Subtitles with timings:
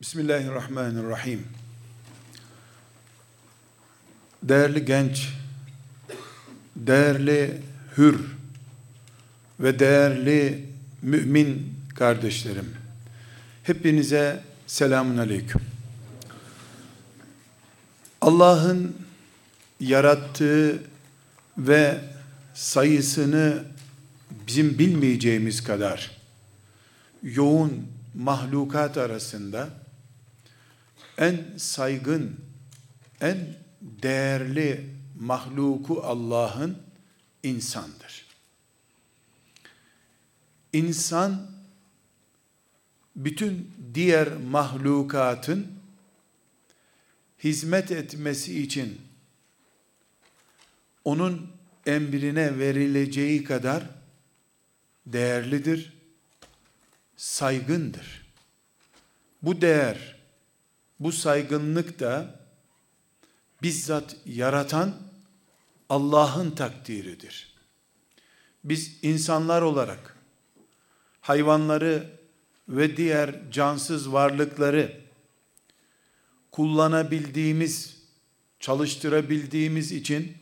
[0.00, 1.46] Bismillahirrahmanirrahim.
[4.42, 5.28] Değerli genç,
[6.76, 7.62] değerli
[7.96, 8.20] hür
[9.60, 10.66] ve değerli
[11.02, 12.76] mümin kardeşlerim.
[13.62, 15.60] Hepinize selamun aleyküm.
[18.20, 18.96] Allah'ın
[19.80, 20.82] yarattığı
[21.58, 22.00] ve
[22.54, 23.64] sayısını
[24.46, 26.10] bizim bilmeyeceğimiz kadar
[27.22, 29.79] yoğun mahlukat arasında
[31.20, 32.40] en saygın,
[33.20, 36.82] en değerli mahluku Allah'ın
[37.42, 38.26] insandır.
[40.72, 41.50] İnsan
[43.16, 45.66] bütün diğer mahlukatın
[47.44, 49.00] hizmet etmesi için
[51.04, 51.50] onun
[51.86, 53.84] emrine verileceği kadar
[55.06, 55.92] değerlidir,
[57.16, 58.26] saygındır.
[59.42, 60.19] Bu değer,
[61.00, 62.40] bu saygınlık da
[63.62, 64.94] bizzat yaratan
[65.88, 67.54] Allah'ın takdiridir.
[68.64, 70.16] Biz insanlar olarak
[71.20, 72.10] hayvanları
[72.68, 75.00] ve diğer cansız varlıkları
[76.50, 77.96] kullanabildiğimiz,
[78.60, 80.36] çalıştırabildiğimiz için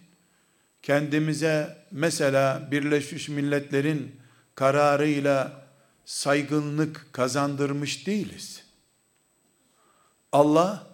[0.83, 4.17] kendimize mesela Birleşmiş Milletler'in
[4.55, 5.67] kararıyla
[6.05, 8.68] saygınlık kazandırmış değiliz.
[10.33, 10.87] Allah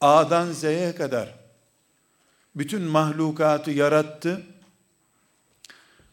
[0.00, 1.34] A'dan Z'ye kadar
[2.56, 4.42] bütün mahlukatı yarattı.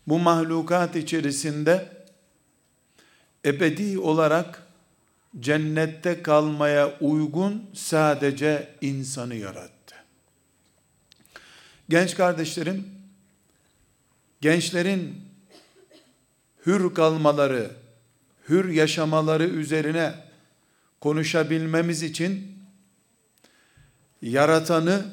[0.07, 1.89] Bu mahlukat içerisinde
[3.45, 4.67] ebedi olarak
[5.39, 9.95] cennette kalmaya uygun sadece insanı yarattı.
[11.89, 12.87] Genç kardeşlerim,
[14.41, 15.21] gençlerin
[16.65, 17.71] hür kalmaları,
[18.49, 20.26] hür yaşamaları üzerine
[21.01, 22.57] konuşabilmemiz için
[24.21, 25.05] yaratanı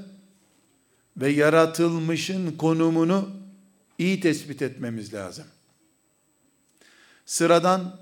[1.17, 3.31] ve yaratılmışın konumunu
[3.99, 5.45] iyi tespit etmemiz lazım.
[7.27, 8.01] Sıradan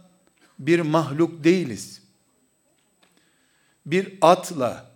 [0.59, 2.03] bir mahluk değiliz.
[3.87, 4.91] Bir atla,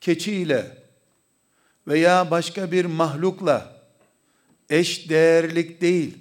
[0.00, 0.82] keçiyle
[1.86, 3.82] veya başka bir mahlukla
[4.70, 6.18] eş değerlik değil,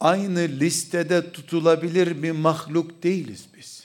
[0.00, 3.77] aynı listede tutulabilir bir mahluk değiliz biz.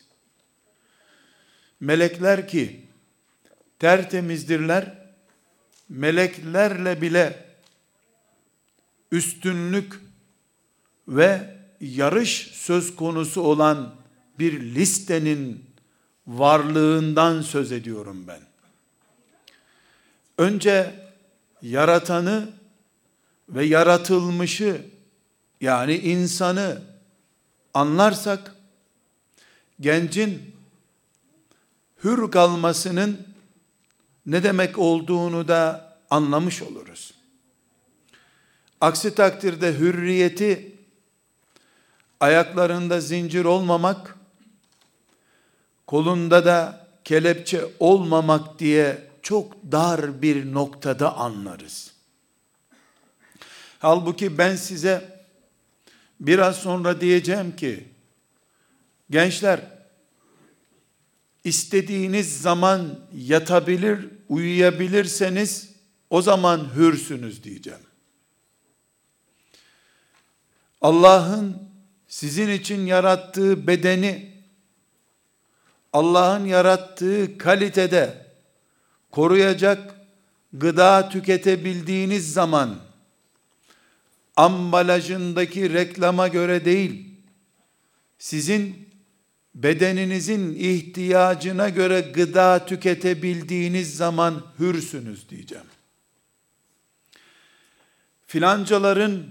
[1.84, 2.82] Melekler ki
[3.80, 4.94] tertemizdirler,
[5.90, 7.46] meleklerle bile
[9.12, 10.02] üstünlük
[11.08, 13.96] ve yarış söz konusu olan
[14.40, 15.66] bir listenin
[16.28, 18.42] varlığından söz ediyorum ben.
[20.38, 20.96] Önce
[21.62, 22.50] yaratanı
[23.50, 24.86] ve yaratılmışı
[25.62, 26.82] yani insanı
[27.74, 28.56] anlarsak
[29.80, 30.53] gencin
[32.04, 33.28] hür kalmasının
[34.26, 37.14] ne demek olduğunu da anlamış oluruz.
[38.82, 40.76] Aksi takdirde hürriyeti
[42.20, 44.18] ayaklarında zincir olmamak,
[45.88, 51.94] kolunda da kelepçe olmamak diye çok dar bir noktada anlarız.
[53.80, 55.26] Halbuki ben size
[56.20, 57.88] biraz sonra diyeceğim ki,
[59.10, 59.62] gençler,
[61.44, 65.74] istediğiniz zaman yatabilir, uyuyabilirseniz,
[66.10, 67.80] o zaman hürsünüz diyeceğim.
[70.82, 71.58] Allah'ın
[72.08, 74.34] sizin için yarattığı bedeni,
[75.94, 78.26] Allah'ın yarattığı kalitede
[79.12, 79.96] koruyacak
[80.54, 82.80] gıda tüketebildiğiniz zaman,
[84.36, 87.10] ambalajındaki reklama göre değil,
[88.18, 88.93] sizin
[89.56, 95.66] bedeninizin ihtiyacına göre gıda tüketebildiğiniz zaman hürsünüz diyeceğim.
[98.28, 99.26] Filancaların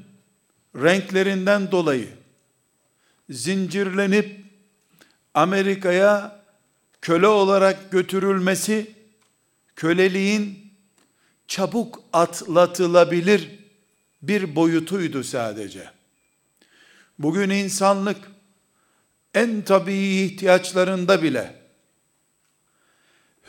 [0.77, 2.09] renklerinden dolayı
[3.31, 4.41] zincirlenip
[5.35, 6.43] Amerika'ya
[7.01, 8.95] köle olarak götürülmesi
[9.77, 10.73] köleliğin
[11.47, 13.51] çabuk atlatılabilir
[14.23, 15.91] bir boyutuydu sadece.
[17.19, 18.32] Bugün insanlık
[19.35, 21.55] en tabii ihtiyaçlarında bile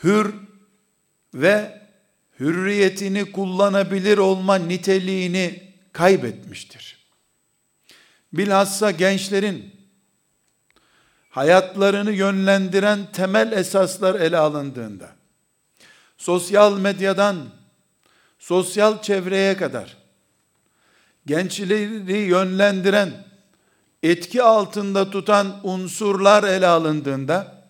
[0.04, 0.34] hür
[1.34, 1.80] ve
[2.40, 6.98] hürriyetini kullanabilir olma niteliğini kaybetmiştir.
[8.32, 9.74] Bilhassa gençlerin
[11.30, 15.10] hayatlarını yönlendiren temel esaslar ele alındığında,
[16.18, 17.48] sosyal medyadan
[18.38, 19.96] sosyal çevreye kadar
[21.26, 23.24] gençleri yönlendiren,
[24.04, 27.64] etki altında tutan unsurlar ele alındığında,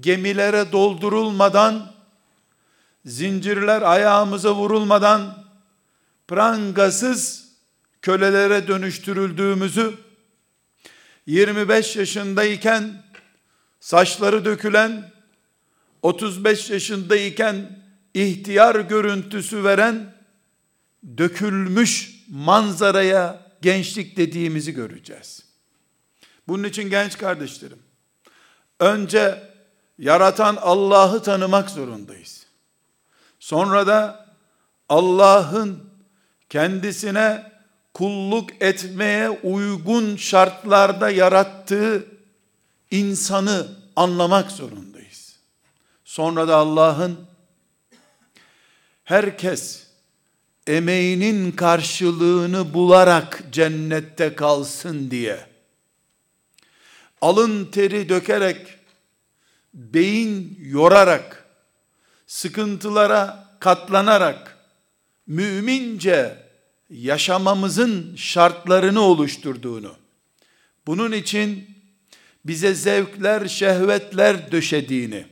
[0.00, 1.92] gemilere doldurulmadan,
[3.04, 5.44] zincirler ayağımıza vurulmadan,
[6.28, 7.48] prangasız
[8.02, 9.94] kölelere dönüştürüldüğümüzü,
[11.26, 13.02] 25 yaşındayken
[13.80, 15.10] saçları dökülen,
[16.02, 17.82] 35 yaşındayken
[18.14, 20.14] ihtiyar görüntüsü veren,
[21.18, 25.44] dökülmüş manzaraya gençlik dediğimizi göreceğiz.
[26.48, 27.78] Bunun için genç kardeşlerim,
[28.80, 29.42] önce
[29.98, 32.46] yaratan Allah'ı tanımak zorundayız.
[33.40, 34.26] Sonra da
[34.88, 35.90] Allah'ın
[36.48, 37.52] kendisine
[37.94, 42.06] kulluk etmeye uygun şartlarda yarattığı
[42.90, 45.36] insanı anlamak zorundayız.
[46.04, 47.20] Sonra da Allah'ın
[49.04, 49.89] herkes
[50.70, 55.46] emeğinin karşılığını bularak cennette kalsın diye.
[57.20, 58.66] Alın teri dökerek
[59.74, 61.44] beyin yorarak
[62.26, 64.58] sıkıntılara katlanarak
[65.26, 66.36] mümince
[66.90, 69.96] yaşamamızın şartlarını oluşturduğunu
[70.86, 71.70] bunun için
[72.44, 75.26] bize zevkler, şehvetler döşediğini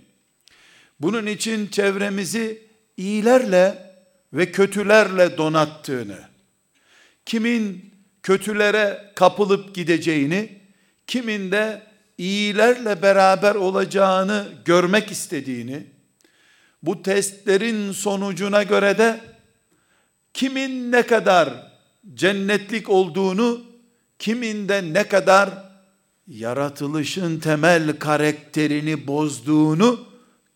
[1.01, 2.63] bunun için çevremizi
[2.97, 3.88] iyilerle
[4.33, 6.19] ve kötülerle donattığını,
[7.25, 10.59] kimin kötülere kapılıp gideceğini,
[11.07, 11.83] kimin de
[12.19, 15.87] iyilerle beraber olacağını görmek istediğini,
[16.83, 19.21] bu testlerin sonucuna göre de
[20.35, 21.73] kimin ne kadar
[22.15, 23.63] cennetlik olduğunu,
[24.19, 25.51] kimin de ne kadar
[26.27, 30.07] yaratılışın temel karakterini bozduğunu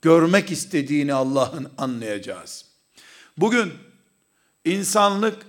[0.02, 2.71] görmek istediğini Allah'ın anlayacağız.
[3.38, 3.72] Bugün
[4.64, 5.46] insanlık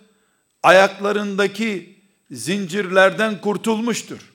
[0.64, 2.00] ayaklarındaki
[2.32, 4.34] zincirlerden kurtulmuştur.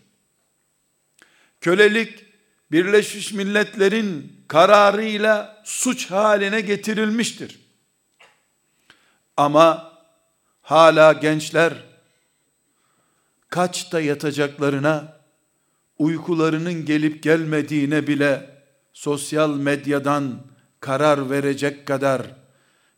[1.60, 2.24] Kölelik
[2.72, 7.60] Birleşmiş Milletler'in kararıyla suç haline getirilmiştir.
[9.36, 9.92] Ama
[10.62, 11.72] hala gençler
[13.48, 15.18] kaçta yatacaklarına,
[15.98, 18.62] uykularının gelip gelmediğine bile
[18.92, 20.40] sosyal medyadan
[20.80, 22.37] karar verecek kadar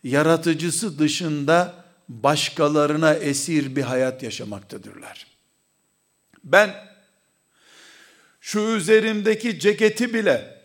[0.05, 1.75] yaratıcısı dışında
[2.09, 5.27] başkalarına esir bir hayat yaşamaktadırlar.
[6.45, 6.75] Ben
[8.41, 10.61] şu üzerimdeki ceketi bile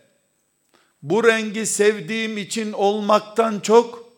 [1.02, 4.12] bu rengi sevdiğim için olmaktan çok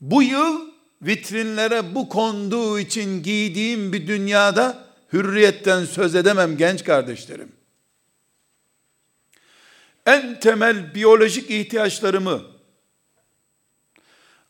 [0.00, 0.60] bu yıl
[1.02, 7.52] vitrinlere bu konduğu için giydiğim bir dünyada hürriyetten söz edemem genç kardeşlerim.
[10.06, 12.55] En temel biyolojik ihtiyaçlarımı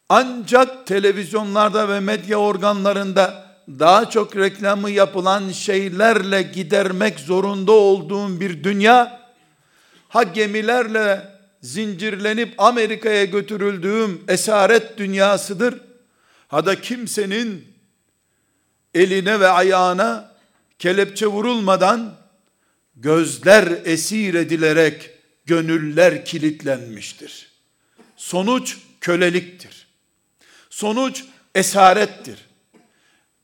[0.08, 9.20] ancak televizyonlarda ve medya organlarında daha çok reklamı yapılan şeylerle gidermek zorunda olduğum bir dünya,
[10.08, 11.29] ha gemilerle
[11.62, 15.81] zincirlenip Amerika'ya götürüldüğüm esaret dünyasıdır,
[16.49, 17.64] ha da kimsenin
[18.94, 20.32] eline ve ayağına
[20.79, 22.14] kelepçe vurulmadan
[22.97, 25.11] gözler esir edilerek
[25.47, 27.53] gönüller kilitlenmiştir.
[28.17, 29.86] Sonuç köleliktir.
[30.76, 31.25] Sonuç
[31.55, 32.38] esarettir.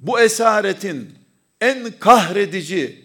[0.00, 1.14] Bu esaretin
[1.61, 3.05] en kahredici,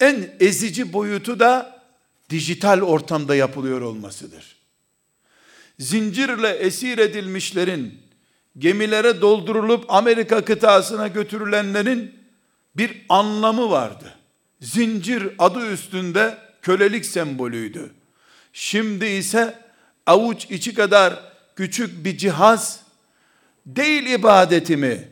[0.00, 1.82] en ezici boyutu da
[2.30, 4.56] dijital ortamda yapılıyor olmasıdır.
[5.78, 7.98] Zincirle esir edilmişlerin,
[8.58, 12.14] gemilere doldurulup Amerika kıtasına götürülenlerin
[12.76, 14.14] bir anlamı vardı.
[14.60, 17.94] Zincir adı üstünde kölelik sembolüydü.
[18.52, 19.58] Şimdi ise
[20.06, 22.82] avuç içi kadar küçük bir cihaz
[23.66, 25.08] değil ibadetimi,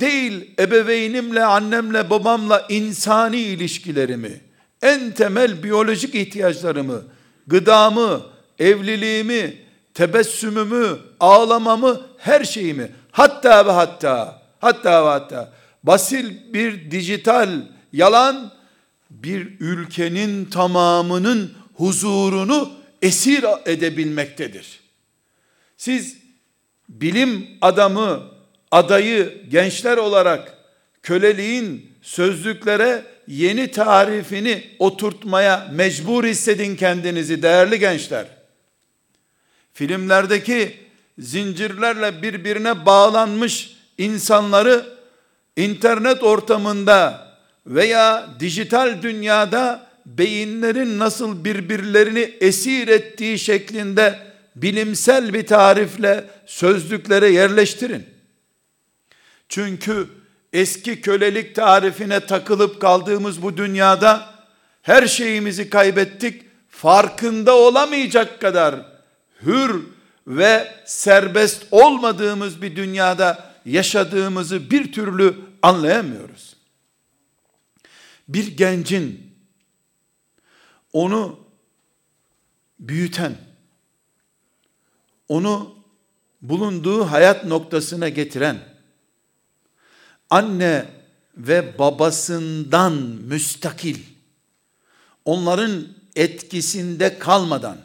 [0.00, 4.40] değil ebeveynimle, annemle, babamla insani ilişkilerimi,
[4.82, 7.02] en temel biyolojik ihtiyaçlarımı,
[7.46, 8.22] gıdamı,
[8.58, 9.56] evliliğimi,
[9.94, 15.52] tebessümümü, ağlamamı, her şeyimi, hatta ve hatta, hatta ve hatta,
[15.82, 17.50] basil bir dijital
[17.92, 18.52] yalan,
[19.10, 24.80] bir ülkenin tamamının huzurunu esir edebilmektedir.
[25.76, 26.21] Siz
[27.00, 28.22] bilim adamı,
[28.70, 30.56] adayı gençler olarak
[31.02, 38.26] köleliğin sözlüklere yeni tarifini oturtmaya mecbur hissedin kendinizi değerli gençler.
[39.72, 40.76] Filmlerdeki
[41.18, 44.86] zincirlerle birbirine bağlanmış insanları
[45.56, 47.28] internet ortamında
[47.66, 58.06] veya dijital dünyada beyinlerin nasıl birbirlerini esir ettiği şeklinde bilimsel bir tarifle sözlüklere yerleştirin.
[59.48, 60.08] Çünkü
[60.52, 64.34] eski kölelik tarifine takılıp kaldığımız bu dünyada
[64.82, 68.86] her şeyimizi kaybettik farkında olamayacak kadar
[69.42, 69.82] hür
[70.26, 76.56] ve serbest olmadığımız bir dünyada yaşadığımızı bir türlü anlayamıyoruz.
[78.28, 79.32] Bir gencin
[80.92, 81.40] onu
[82.80, 83.36] büyüten,
[85.32, 85.74] onu
[86.42, 88.58] bulunduğu hayat noktasına getiren,
[90.30, 90.84] anne
[91.36, 92.92] ve babasından
[93.26, 93.96] müstakil,
[95.24, 95.86] onların
[96.16, 97.78] etkisinde kalmadan,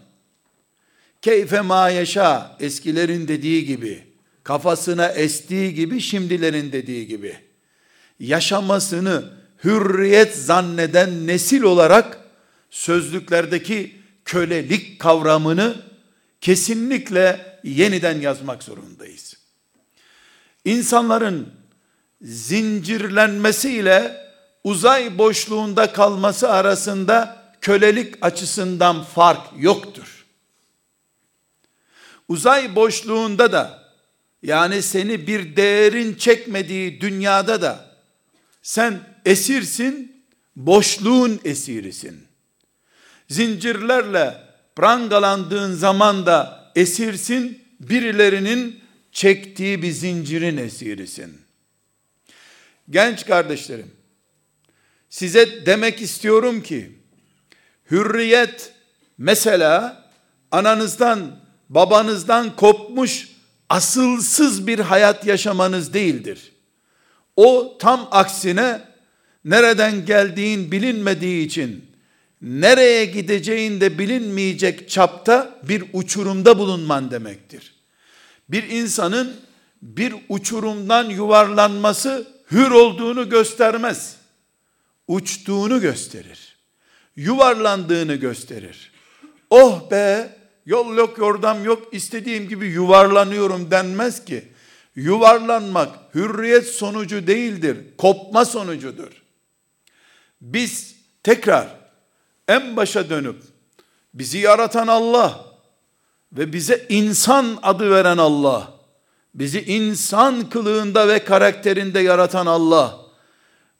[1.22, 4.04] keyfe ma yaşa eskilerin dediği gibi,
[4.44, 7.38] kafasına estiği gibi şimdilerin dediği gibi,
[8.20, 9.24] yaşamasını
[9.64, 12.20] hürriyet zanneden nesil olarak
[12.70, 15.87] sözlüklerdeki kölelik kavramını
[16.42, 19.38] kesinlikle yeniden yazmak zorundayız.
[20.66, 21.54] İnsanların
[22.22, 24.28] zincirlenmesiyle
[24.64, 30.26] uzay boşluğunda kalması arasında kölelik açısından fark yoktur.
[32.28, 33.94] Uzay boşluğunda da
[34.44, 37.98] yani seni bir değerin çekmediği dünyada da
[38.62, 40.24] sen esirsin,
[40.56, 42.28] boşluğun esirisin.
[43.30, 44.47] Zincirlerle
[44.78, 48.80] prangalandığın zaman da esirsin, birilerinin
[49.12, 51.42] çektiği bir zincirin esirisin.
[52.90, 53.92] Genç kardeşlerim,
[55.10, 56.92] size demek istiyorum ki,
[57.92, 58.74] hürriyet
[59.18, 60.04] mesela
[60.52, 63.30] ananızdan, babanızdan kopmuş,
[63.70, 66.52] asılsız bir hayat yaşamanız değildir.
[67.36, 68.82] O tam aksine,
[69.46, 71.87] nereden geldiğin bilinmediği için,
[72.42, 77.74] nereye gideceğin de bilinmeyecek çapta bir uçurumda bulunman demektir.
[78.50, 79.36] Bir insanın
[79.82, 84.16] bir uçurumdan yuvarlanması hür olduğunu göstermez.
[85.08, 86.58] Uçtuğunu gösterir.
[87.16, 88.92] Yuvarlandığını gösterir.
[89.50, 94.48] Oh be yol yok yordam yok istediğim gibi yuvarlanıyorum denmez ki.
[94.96, 97.78] Yuvarlanmak hürriyet sonucu değildir.
[97.98, 99.12] Kopma sonucudur.
[100.42, 101.77] Biz tekrar
[102.48, 103.44] en başa dönüp
[104.14, 105.46] bizi yaratan Allah
[106.32, 108.74] ve bize insan adı veren Allah,
[109.34, 113.06] bizi insan kılığında ve karakterinde yaratan Allah,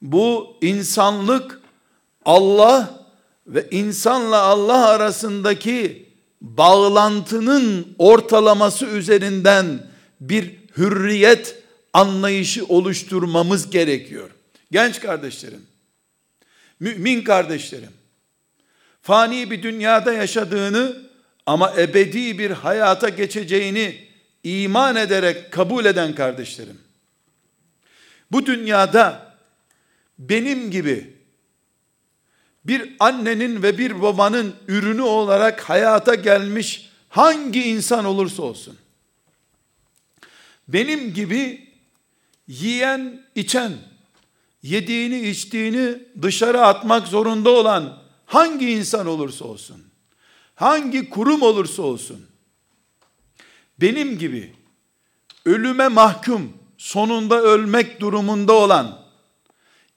[0.02, 1.60] bu insanlık
[2.24, 3.06] Allah
[3.46, 6.08] ve insanla Allah arasındaki
[6.40, 9.86] bağlantının ortalaması üzerinden
[10.20, 14.30] bir hürriyet anlayışı oluşturmamız gerekiyor.
[14.72, 15.66] Genç kardeşlerim,
[16.80, 17.97] mümin kardeşlerim,
[19.08, 20.96] fani bir dünyada yaşadığını
[21.46, 24.08] ama ebedi bir hayata geçeceğini
[24.44, 26.78] iman ederek kabul eden kardeşlerim.
[28.32, 29.34] Bu dünyada
[30.18, 31.16] benim gibi
[32.64, 38.76] bir annenin ve bir babanın ürünü olarak hayata gelmiş hangi insan olursa olsun
[40.68, 41.68] benim gibi
[42.48, 43.72] yiyen, içen,
[44.62, 49.84] yediğini, içtiğini dışarı atmak zorunda olan hangi insan olursa olsun,
[50.54, 52.26] hangi kurum olursa olsun,
[53.80, 54.54] benim gibi
[55.44, 58.98] ölüme mahkum, sonunda ölmek durumunda olan,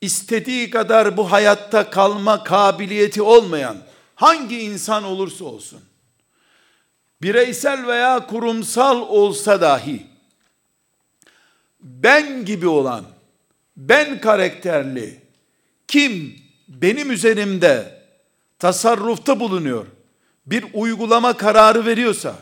[0.01, 3.77] istediği kadar bu hayatta kalma kabiliyeti olmayan
[4.15, 5.81] hangi insan olursa olsun,
[7.21, 10.07] bireysel veya kurumsal olsa dahi,
[11.79, 13.05] ben gibi olan,
[13.77, 15.21] ben karakterli,
[15.87, 16.35] kim
[16.67, 18.00] benim üzerimde
[18.61, 19.85] tasarrufta bulunuyor,
[20.45, 22.35] bir uygulama kararı veriyorsa,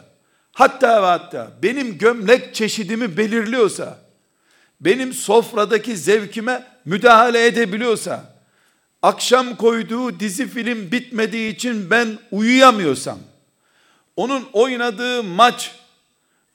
[0.51, 3.99] hatta ve hatta benim gömlek çeşidimi belirliyorsa,
[4.81, 8.35] benim sofradaki zevkime müdahale edebiliyorsa,
[9.01, 13.19] akşam koyduğu dizi film bitmediği için ben uyuyamıyorsam,
[14.15, 15.75] onun oynadığı maç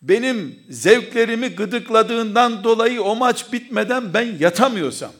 [0.02, 5.12] benim zevklerimi gıdıkladığından dolayı o maç bitmeden ben yatamıyorsam,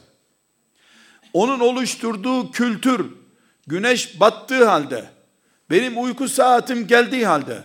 [1.33, 3.24] onun oluşturduğu kültür,
[3.67, 5.05] güneş battığı halde,
[5.69, 7.57] benim uyku saatim geldiği halde,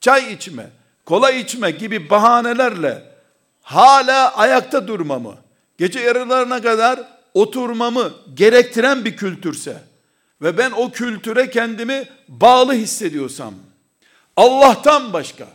[0.00, 0.70] çay içme,
[1.04, 3.02] kola içme gibi bahanelerle
[3.62, 5.34] hala ayakta durmamı,
[5.78, 7.00] gece yarılarına kadar
[7.34, 9.82] oturmamı gerektiren bir kültürse
[10.42, 13.54] ve ben o kültüre kendimi bağlı hissediyorsam,
[14.36, 15.46] Allah'tan başka,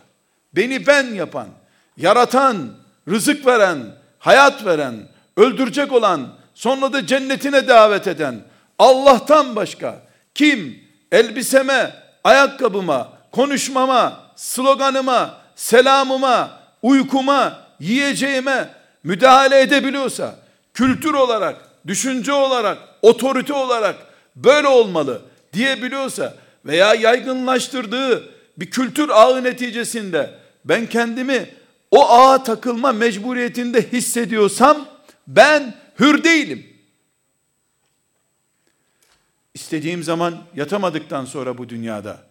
[0.52, 1.48] beni ben yapan,
[1.96, 2.74] yaratan,
[3.08, 3.78] rızık veren,
[4.18, 8.40] hayat veren, öldürecek olan, sonra da cennetine davet eden
[8.80, 10.02] Allah'tan başka
[10.34, 10.78] kim
[11.12, 11.94] elbiseme,
[12.24, 18.68] ayakkabıma, konuşmama, sloganıma, selamıma, uykuma, yiyeceğime
[19.04, 20.34] müdahale edebiliyorsa,
[20.74, 21.56] kültür olarak,
[21.86, 23.96] düşünce olarak, otorite olarak
[24.36, 25.22] böyle olmalı
[25.52, 26.34] diyebiliyorsa,
[26.64, 28.24] veya yaygınlaştırdığı
[28.56, 30.30] bir kültür ağı neticesinde
[30.64, 31.48] ben kendimi
[31.90, 34.86] o ağa takılma mecburiyetinde hissediyorsam
[35.26, 36.69] ben hür değilim.
[39.60, 42.22] İstediğim zaman yatamadıktan sonra bu dünyada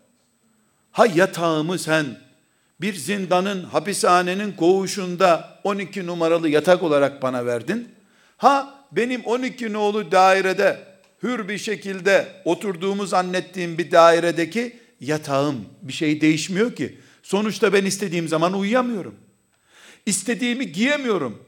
[0.92, 2.06] ha yatağımı sen
[2.82, 7.88] bir zindanın, hapishanenin koğuşunda 12 numaralı yatak olarak bana verdin.
[8.38, 10.80] Ha benim 12 nolu dairede
[11.24, 17.00] hür bir şekilde oturduğumu zannettiğim bir dairedeki yatağım bir şey değişmiyor ki.
[17.24, 19.16] Sonuçta ben istediğim zaman uyuyamıyorum.
[20.06, 21.44] İstediğimi giyemiyorum.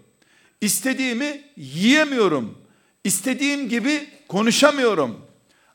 [0.62, 2.58] İstediğimi yiyemiyorum.
[3.04, 5.31] İstediğim gibi konuşamıyorum.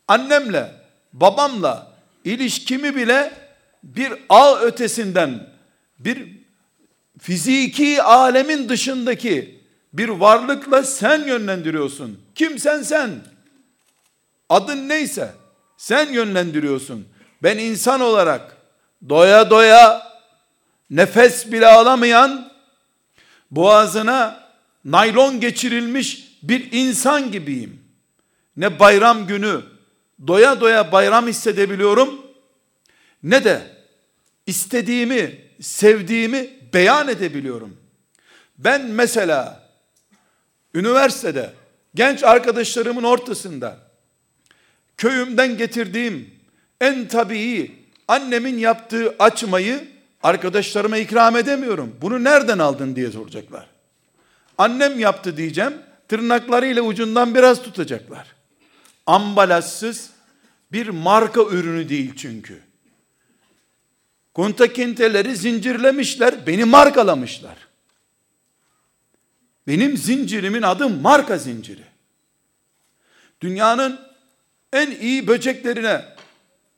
[0.08, 0.72] Annemle,
[1.12, 1.92] babamla
[2.24, 3.32] ilişkimi bile
[3.82, 5.48] bir ağ ötesinden,
[5.98, 6.28] bir
[7.18, 9.60] fiziki alemin dışındaki
[9.92, 12.20] bir varlıkla sen yönlendiriyorsun.
[12.34, 13.10] Kimsen sen.
[14.48, 15.32] Adın neyse
[15.76, 17.08] sen yönlendiriyorsun.
[17.42, 18.56] Ben insan olarak
[19.08, 20.12] doya doya
[20.90, 22.52] nefes bile alamayan
[23.50, 24.46] boğazına
[24.84, 27.80] naylon geçirilmiş bir insan gibiyim.
[28.56, 29.62] Ne bayram günü
[30.26, 32.26] doya doya bayram hissedebiliyorum
[33.22, 33.62] ne de
[34.46, 37.76] istediğimi, sevdiğimi beyan edebiliyorum.
[38.58, 39.68] Ben mesela
[40.74, 41.52] üniversitede
[41.94, 43.78] genç arkadaşlarımın ortasında
[44.96, 46.30] köyümden getirdiğim
[46.80, 47.72] en tabii
[48.08, 49.88] annemin yaptığı açmayı
[50.22, 51.96] arkadaşlarıma ikram edemiyorum.
[52.00, 53.66] Bunu nereden aldın diye soracaklar.
[54.58, 55.74] Annem yaptı diyeceğim.
[56.08, 58.35] Tırnaklarıyla ucundan biraz tutacaklar.
[59.06, 60.10] Ambalajsız
[60.72, 62.62] bir marka ürünü değil çünkü.
[64.34, 67.56] Kontakinteleri zincirlemişler, beni markalamışlar.
[69.66, 71.84] Benim zincirimin adı marka zinciri.
[73.40, 74.00] Dünyanın
[74.72, 76.04] en iyi böceklerine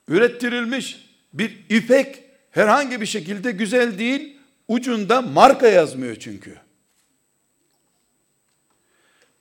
[0.08, 4.37] ürettirilmiş bir ipek herhangi bir şekilde güzel değil,
[4.68, 6.58] ucunda marka yazmıyor çünkü.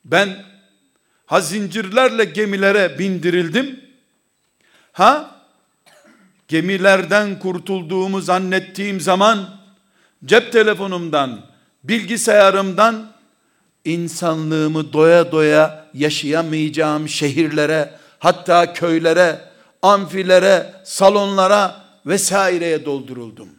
[0.06, 0.46] Ben
[1.28, 3.80] ha zincirlerle gemilere bindirildim,
[4.92, 5.42] ha
[6.48, 9.50] gemilerden kurtulduğumu zannettiğim zaman
[10.26, 11.46] cep telefonumdan,
[11.84, 13.12] bilgisayarımdan
[13.86, 19.42] insanlığımı doya doya yaşayamayacağım şehirlere, hatta köylere,
[19.82, 23.50] amfilere, salonlara vesaireye dolduruldum.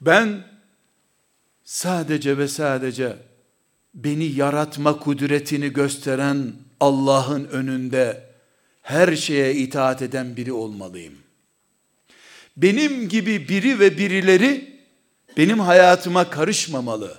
[0.00, 0.44] Ben
[1.64, 3.29] sadece ve sadece
[3.94, 8.30] beni yaratma kudretini gösteren Allah'ın önünde
[8.82, 11.14] her şeye itaat eden biri olmalıyım.
[12.56, 14.80] Benim gibi biri ve birileri
[15.36, 17.18] benim hayatıma karışmamalı.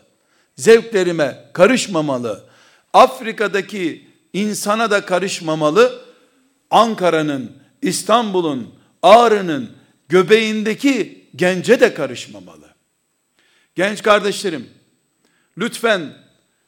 [0.56, 2.46] Zevklerime karışmamalı.
[2.94, 6.06] Afrika'daki insana da karışmamalı.
[6.72, 9.72] Ankara'nın, İstanbul'un, Ağrı'nın
[10.10, 12.72] göbeğindeki gence de karışmamalı.
[13.76, 14.70] Genç kardeşlerim,
[15.58, 16.14] lütfen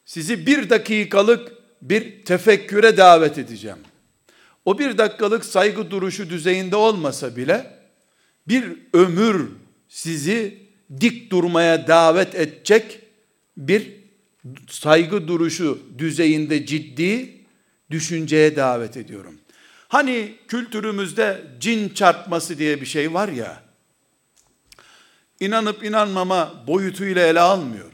[0.05, 3.77] sizi bir dakikalık bir tefekküre davet edeceğim.
[4.65, 7.79] O bir dakikalık saygı duruşu düzeyinde olmasa bile
[8.47, 9.49] bir ömür
[9.87, 10.59] sizi
[11.01, 12.99] dik durmaya davet edecek
[13.57, 13.91] bir
[14.69, 17.41] saygı duruşu düzeyinde ciddi
[17.91, 19.39] düşünceye davet ediyorum.
[19.87, 23.63] Hani kültürümüzde cin çarpması diye bir şey var ya,
[25.39, 27.92] inanıp inanmama boyutuyla ele almıyorum.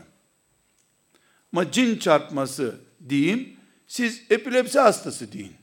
[1.53, 2.75] Ama cin çarpması
[3.09, 3.57] diyeyim,
[3.87, 5.53] siz epilepsi hastası deyin.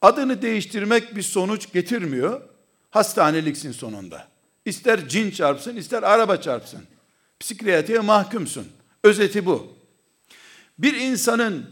[0.00, 2.40] Adını değiştirmek bir sonuç getirmiyor.
[2.90, 4.28] Hastaneliksin sonunda.
[4.64, 6.82] İster cin çarpsın, ister araba çarpsın.
[7.40, 8.68] Psikiyatriye mahkumsun.
[9.04, 9.76] Özeti bu.
[10.78, 11.70] Bir insanın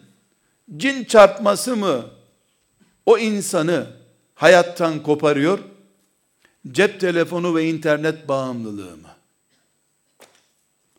[0.77, 2.05] cin çarpması mı
[3.07, 3.87] o insanı
[4.35, 5.59] hayattan koparıyor?
[6.73, 9.09] Cep telefonu ve internet bağımlılığı mı?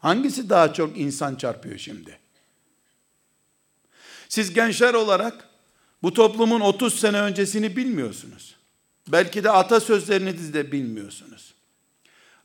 [0.02, 2.20] Hangisi daha çok insan çarpıyor şimdi?
[4.30, 5.48] Siz gençler olarak
[6.04, 8.56] bu toplumun 30 sene öncesini bilmiyorsunuz.
[9.08, 11.54] Belki de atasözlerini de bilmiyorsunuz.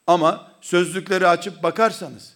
[0.06, 2.34] Ama sözlükleri açıp bakarsanız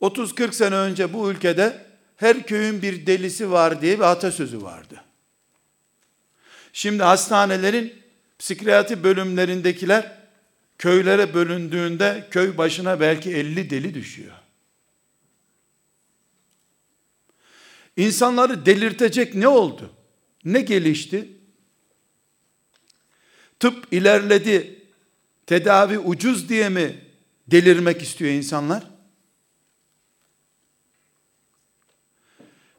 [0.00, 5.02] 30-40 sene önce bu ülkede her köyün bir delisi var diye bir atasözü vardı.
[6.72, 8.02] Şimdi hastanelerin
[8.38, 10.19] psikiyatri bölümlerindekiler
[10.80, 14.34] köylere bölündüğünde köy başına belki 50 deli düşüyor.
[17.96, 19.92] İnsanları delirtecek ne oldu?
[20.44, 21.28] Ne gelişti?
[23.58, 24.84] Tıp ilerledi,
[25.46, 27.04] tedavi ucuz diye mi
[27.46, 28.84] delirmek istiyor insanlar?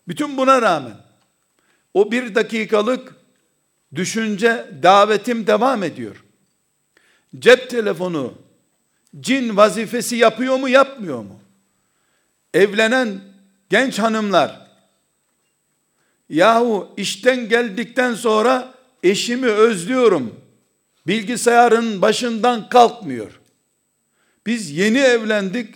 [0.08, 0.98] Bütün buna rağmen
[1.94, 3.16] o bir dakikalık
[3.96, 6.24] düşünce, davetim devam ediyor.
[7.40, 8.34] Cep telefonu
[9.20, 11.40] cin vazifesi yapıyor mu, yapmıyor mu?
[12.54, 13.22] Evlenen
[13.70, 14.68] genç hanımlar
[16.30, 20.42] yahu işten geldikten sonra eşimi özlüyorum.
[21.08, 23.40] Bilgisayarın başından kalkmıyor.
[24.46, 25.76] Biz yeni evlendik.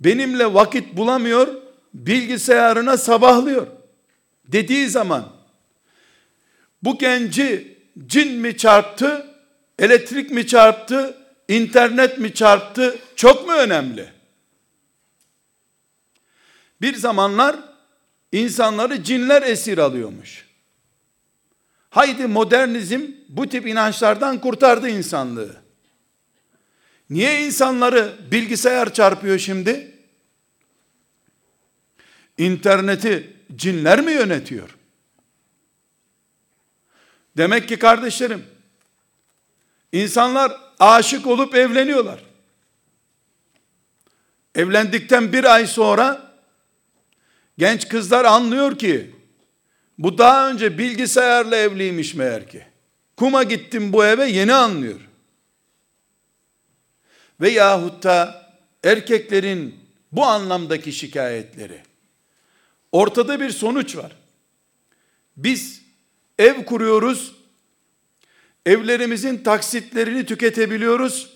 [0.00, 1.48] Benimle vakit bulamıyor.
[1.94, 3.66] Bilgisayarına sabahlıyor.
[4.46, 5.28] Dediği zaman
[6.82, 9.26] bu genci cin mi çarptı,
[9.78, 14.12] elektrik mi çarptı, internet mi çarptı çok mu önemli?
[16.80, 17.56] Bir zamanlar
[18.32, 20.46] insanları cinler esir alıyormuş.
[21.90, 25.56] Haydi modernizm bu tip inançlardan kurtardı insanlığı.
[27.10, 29.92] Niye insanları bilgisayar çarpıyor şimdi?
[32.38, 34.76] İnterneti cinler mi yönetiyor?
[37.36, 38.44] Demek ki kardeşlerim,
[40.02, 42.20] insanlar aşık olup evleniyorlar.
[44.54, 46.32] Evlendikten bir ay sonra
[47.58, 49.14] genç kızlar anlıyor ki
[49.98, 52.66] bu daha önce bilgisayarla evliymiş meğer ki.
[53.16, 55.00] Kuma gittim bu eve yeni anlıyor.
[57.40, 58.46] Ve yahut da
[58.84, 59.80] erkeklerin
[60.12, 61.82] bu anlamdaki şikayetleri.
[62.92, 64.12] Ortada bir sonuç var.
[65.36, 65.82] Biz
[66.38, 67.35] ev kuruyoruz.
[68.66, 71.30] Evlerimizin taksitlerini tüketebiliyoruz.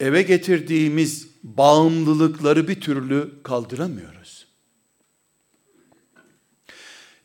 [0.00, 4.46] Eve getirdiğimiz bağımlılıkları bir türlü kaldıramıyoruz.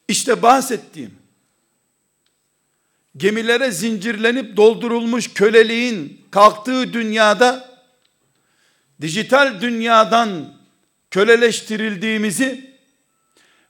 [0.07, 1.15] İşte bahsettiğim
[3.17, 7.79] gemilere zincirlenip doldurulmuş köleliğin kalktığı dünyada
[9.01, 10.53] dijital dünyadan
[11.11, 12.75] köleleştirildiğimizi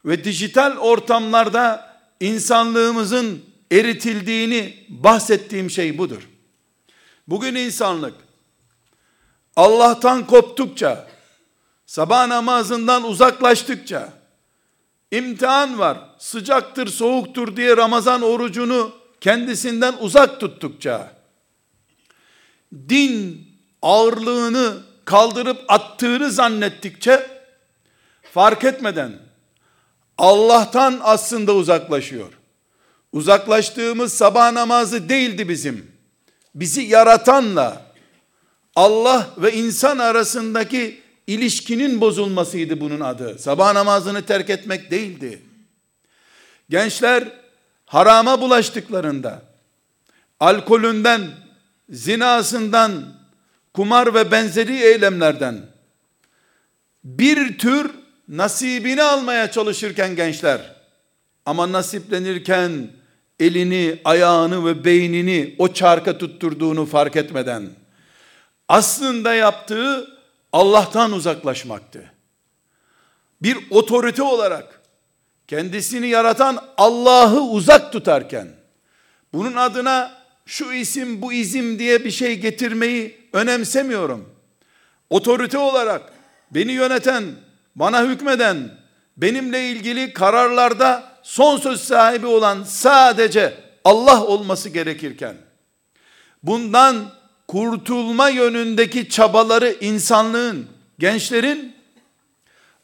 [0.06, 6.30] ve dijital ortamlarda insanlığımızın eritildiğini bahsettiğim şey budur.
[7.28, 8.14] Bugün insanlık
[9.56, 11.08] Allah'tan koptukça,
[11.86, 14.14] sabah namazından uzaklaştıkça,
[15.12, 21.16] imtihan var, sıcaktır, soğuktur diye Ramazan orucunu kendisinden uzak tuttukça,
[22.90, 23.48] din
[23.82, 27.28] ağırlığını kaldırıp attığını zannettikçe,
[28.34, 29.14] fark etmeden,
[30.18, 32.34] Allah'tan aslında uzaklaşıyor.
[33.16, 35.92] Uzaklaştığımız sabah namazı değildi bizim.
[36.56, 37.82] Bizi yaratanla
[38.76, 43.40] Allah ve insan arasındaki ilişkinin bozulmasıydı bunun adı.
[43.40, 45.42] Sabah namazını terk etmek değildi.
[46.70, 47.24] Gençler
[47.86, 49.42] harama bulaştıklarında
[50.40, 51.22] alkolünden,
[51.90, 53.04] zinasından,
[53.74, 55.62] kumar ve benzeri eylemlerden
[57.04, 57.92] bir tür
[58.28, 60.76] nasibini almaya çalışırken gençler
[61.46, 62.90] ama nasiplenirken
[63.40, 67.70] elini, ayağını ve beynini o çarka tutturduğunu fark etmeden
[68.68, 70.08] aslında yaptığı
[70.54, 72.12] Allah'tan uzaklaşmaktı.
[73.42, 74.82] Bir otorite olarak
[75.48, 78.48] kendisini yaratan Allah'ı uzak tutarken
[79.34, 80.12] bunun adına
[80.46, 84.30] şu isim bu izim diye bir şey getirmeyi önemsemiyorum.
[85.10, 86.14] Otorite olarak
[86.52, 87.24] beni yöneten,
[87.76, 88.72] bana hükmeden,
[89.18, 95.36] benimle ilgili kararlarda son söz sahibi olan sadece Allah olması gerekirken
[96.44, 97.12] bundan
[97.48, 100.68] kurtulma yönündeki çabaları insanlığın,
[101.00, 101.76] gençlerin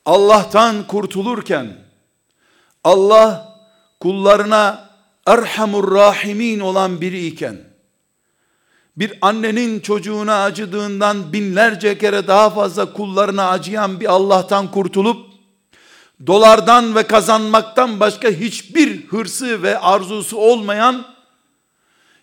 [0.06, 1.68] Allah'tan kurtulurken
[2.84, 3.58] Allah
[4.00, 4.90] kullarına
[5.28, 7.58] Erhamur Rahimin olan biri iken
[8.98, 15.31] bir annenin çocuğuna acıdığından binlerce kere daha fazla kullarına acıyan bir Allah'tan kurtulup
[16.28, 21.06] dolardan ve kazanmaktan başka hiçbir hırsı ve arzusu olmayan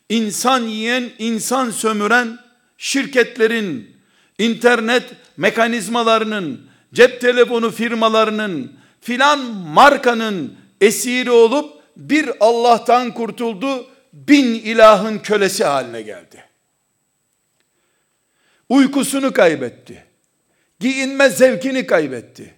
[0.09, 2.39] insan yiyen, insan sömüren
[2.79, 3.97] şirketlerin,
[4.39, 5.05] internet
[5.37, 16.03] mekanizmalarının, cep telefonu firmalarının, filan markanın esiri olup bir Allah'tan kurtuldu, bin ilahın kölesi haline
[16.03, 16.45] geldi.
[18.69, 20.05] Uykusunu kaybetti.
[20.81, 22.58] Giyinme zevkini kaybetti.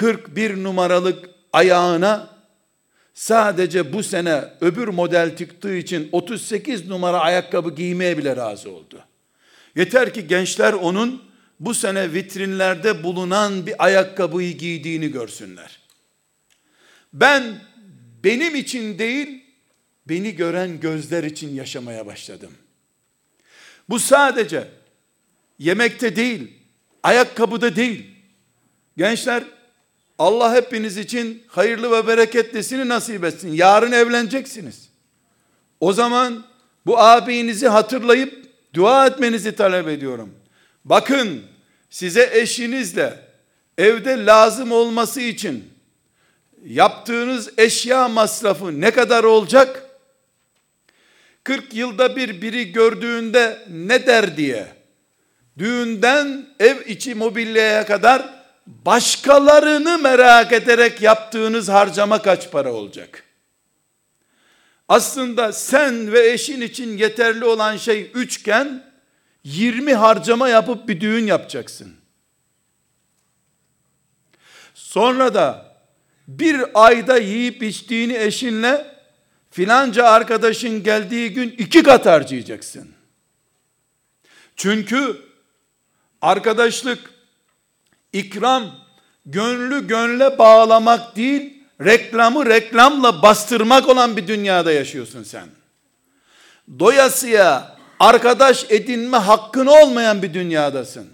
[0.00, 2.30] 41 numaralık ayağına
[3.14, 9.04] sadece bu sene öbür model çıktığı için 38 numara ayakkabı giymeye bile razı oldu.
[9.76, 11.22] Yeter ki gençler onun
[11.60, 15.80] bu sene vitrinlerde bulunan bir ayakkabıyı giydiğini görsünler.
[17.12, 17.60] Ben
[18.24, 19.44] benim için değil,
[20.06, 22.52] beni gören gözler için yaşamaya başladım.
[23.88, 24.68] Bu sadece
[25.58, 26.52] yemekte değil,
[27.02, 28.10] ayakkabıda değil.
[28.96, 29.44] Gençler
[30.20, 33.52] Allah hepiniz için hayırlı ve bereketlisini nasip etsin.
[33.52, 34.88] Yarın evleneceksiniz.
[35.80, 36.44] O zaman
[36.86, 40.34] bu abinizi hatırlayıp dua etmenizi talep ediyorum.
[40.84, 41.42] Bakın
[41.90, 43.18] size eşinizle
[43.78, 45.64] evde lazım olması için
[46.64, 49.86] yaptığınız eşya masrafı ne kadar olacak?
[51.44, 54.66] 40 yılda bir biri gördüğünde ne der diye
[55.58, 58.39] düğünden ev içi mobilyaya kadar
[58.86, 63.24] başkalarını merak ederek yaptığınız harcama kaç para olacak?
[64.88, 68.90] Aslında sen ve eşin için yeterli olan şey üçken
[69.44, 71.94] 20 harcama yapıp bir düğün yapacaksın.
[74.74, 75.76] Sonra da
[76.28, 78.96] bir ayda yiyip içtiğini eşinle
[79.50, 82.88] filanca arkadaşın geldiği gün iki kat harcayacaksın.
[84.56, 85.16] Çünkü
[86.22, 87.10] arkadaşlık,
[88.12, 88.64] ikram,
[89.26, 95.48] gönlü gönle bağlamak değil, reklamı reklamla bastırmak olan bir dünyada yaşıyorsun sen.
[96.78, 101.08] Doyasıya arkadaş edinme hakkın olmayan bir dünyadasın.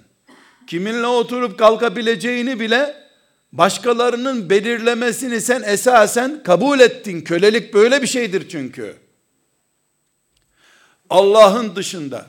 [0.67, 3.07] Kiminle oturup kalkabileceğini bile
[3.53, 7.21] başkalarının belirlemesini sen esasen kabul ettin.
[7.21, 8.97] Kölelik böyle bir şeydir çünkü.
[11.11, 12.27] Allah'ın dışında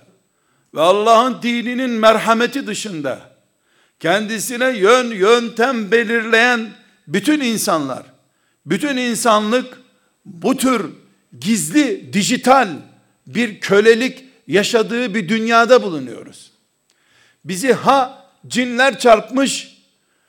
[0.75, 3.37] ve Allah'ın dininin merhameti dışında
[3.99, 6.69] kendisine yön yöntem belirleyen
[7.07, 8.03] bütün insanlar,
[8.65, 9.81] bütün insanlık
[10.25, 10.86] bu tür
[11.39, 12.69] gizli dijital
[13.27, 16.51] bir kölelik yaşadığı bir dünyada bulunuyoruz.
[17.45, 19.77] Bizi ha cinler çarpmış,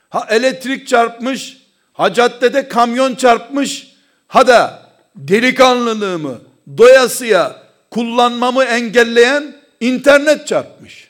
[0.08, 1.56] ha elektrik çarpmış,
[1.92, 3.94] ha caddede kamyon çarpmış,
[4.26, 6.40] ha da delikanlılığımı
[6.78, 11.08] doyasıya kullanmamı engelleyen internet çarpmış.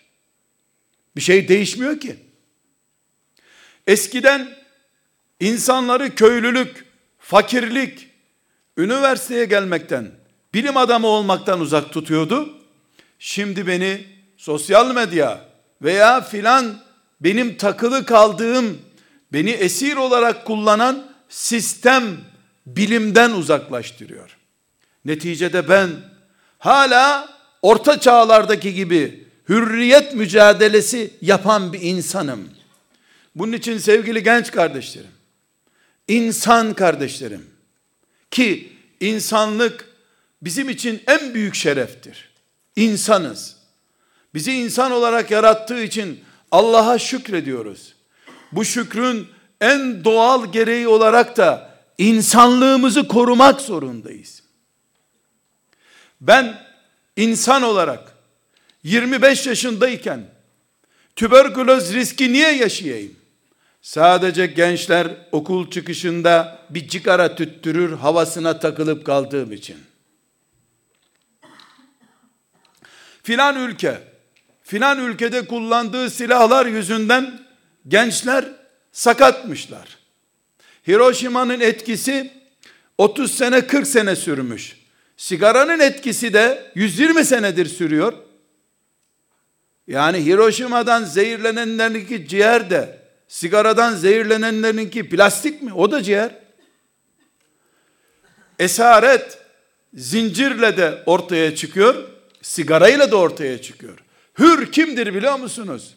[1.16, 2.27] Bir şey değişmiyor ki.
[3.88, 4.48] Eskiden
[5.40, 6.85] insanları köylülük,
[7.18, 8.09] fakirlik,
[8.77, 10.11] üniversiteye gelmekten,
[10.55, 12.55] bilim adamı olmaktan uzak tutuyordu.
[13.18, 15.40] Şimdi beni sosyal medya
[15.83, 16.81] veya filan
[17.20, 18.79] benim takılı kaldığım,
[19.33, 22.05] beni esir olarak kullanan sistem
[22.66, 24.37] bilimden uzaklaştırıyor.
[25.05, 25.90] Neticede ben
[26.59, 27.29] hala
[27.62, 32.57] orta çağlardaki gibi hürriyet mücadelesi yapan bir insanım.
[33.38, 35.11] Bunun için sevgili genç kardeşlerim,
[36.09, 37.51] insan kardeşlerim
[38.31, 39.88] ki insanlık
[40.42, 42.31] bizim için en büyük şereftir.
[42.77, 43.57] İnsanız.
[44.35, 47.94] Bizi insan olarak yarattığı için Allah'a şükrediyoruz.
[48.53, 49.29] Bu şükrün
[49.61, 54.42] en doğal gereği olarak da insanlığımızı korumak zorundayız.
[56.20, 56.62] Ben
[57.16, 58.12] insan olarak
[58.83, 60.24] 25 yaşındayken
[61.16, 63.17] tüberküloz riski niye yaşayayım?
[63.88, 69.77] Sadece gençler okul çıkışında bir cigara tüttürür havasına takılıp kaldığım için.
[73.22, 73.98] Filan ülke,
[74.62, 77.40] filan ülkede kullandığı silahlar yüzünden
[77.88, 78.44] gençler
[78.92, 79.98] sakatmışlar.
[80.88, 82.33] Hiroşima'nın etkisi
[82.98, 84.77] 30 sene 40 sene sürmüş.
[85.16, 88.12] Sigaranın etkisi de 120 senedir sürüyor.
[89.87, 92.97] Yani Hiroşima'dan zehirlenenlerinki ciğer de
[93.28, 95.72] sigaradan zehirlenenlerinki plastik mi?
[95.72, 96.34] O da ciğer.
[98.58, 99.38] Esaret
[99.94, 102.08] zincirle de ortaya çıkıyor,
[102.42, 103.98] sigarayla da ortaya çıkıyor.
[104.38, 105.96] Hür kimdir biliyor musunuz?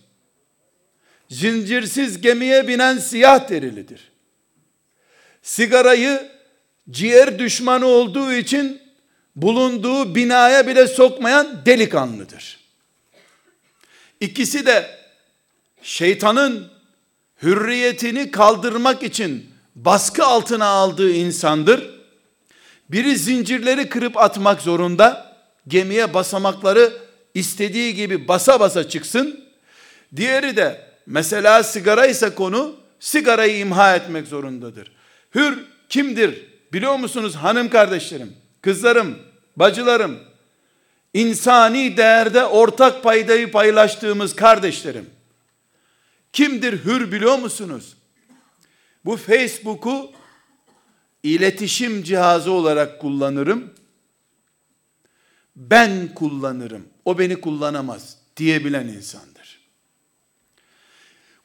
[1.30, 4.12] Zincirsiz gemiye binen siyah derilidir.
[5.42, 6.32] Sigarayı
[6.90, 8.82] ciğer düşmanı olduğu için
[9.36, 12.60] bulunduğu binaya bile sokmayan delikanlıdır.
[14.20, 14.98] İkisi de
[15.82, 16.81] şeytanın
[17.44, 21.90] hürriyetini kaldırmak için baskı altına aldığı insandır.
[22.90, 25.36] Biri zincirleri kırıp atmak zorunda,
[25.68, 26.94] gemiye basamakları
[27.34, 29.40] istediği gibi basa basa çıksın.
[30.16, 34.92] Diğeri de mesela sigara ise konu, sigarayı imha etmek zorundadır.
[35.36, 38.34] Hür kimdir biliyor musunuz hanım kardeşlerim?
[38.62, 39.18] Kızlarım,
[39.56, 40.20] bacılarım,
[41.14, 45.10] insani değerde ortak paydayı paylaştığımız kardeşlerim.
[46.34, 47.98] Kimdir hür biliyor musunuz?
[49.06, 50.12] Bu Facebook'u
[51.24, 53.74] iletişim cihazı olarak kullanırım.
[55.56, 56.88] Ben kullanırım.
[57.06, 59.62] O beni kullanamaz diyebilen insandır.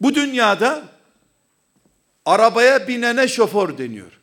[0.00, 0.88] Bu dünyada
[2.24, 4.16] arabaya binene şoför deniyor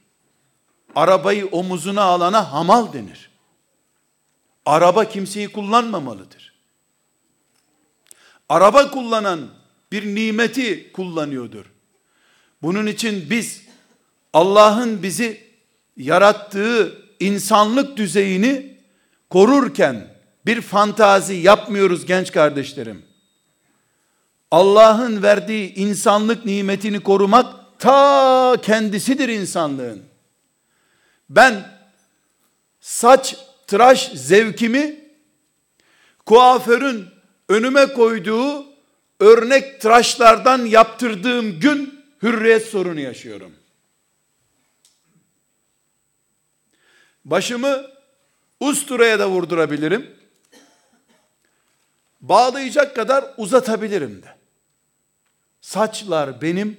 [0.96, 3.30] arabayı omuzuna alana hamal denir.
[4.66, 6.54] Araba kimseyi kullanmamalıdır.
[8.50, 9.50] Araba kullanan
[9.94, 11.66] bir nimeti kullanıyordur.
[12.62, 13.62] Bunun için biz
[14.34, 15.42] Allah'ın bizi
[15.98, 18.78] yarattığı insanlık düzeyini
[19.30, 20.08] korurken
[20.46, 23.06] bir fantazi yapmıyoruz genç kardeşlerim.
[24.52, 30.04] Allah'ın verdiği insanlık nimetini korumak ta kendisidir insanlığın.
[31.30, 31.70] Ben
[32.80, 33.36] saç
[33.68, 35.00] tıraş zevkimi
[36.26, 37.06] kuaförün
[37.50, 38.73] önüme koyduğu
[39.24, 43.56] örnek tıraşlardan yaptırdığım gün hürriyet sorunu yaşıyorum.
[47.26, 47.88] Başımı
[48.60, 50.16] usturaya da vurdurabilirim.
[52.22, 54.36] Bağlayacak kadar uzatabilirim de.
[55.62, 56.78] Saçlar benim,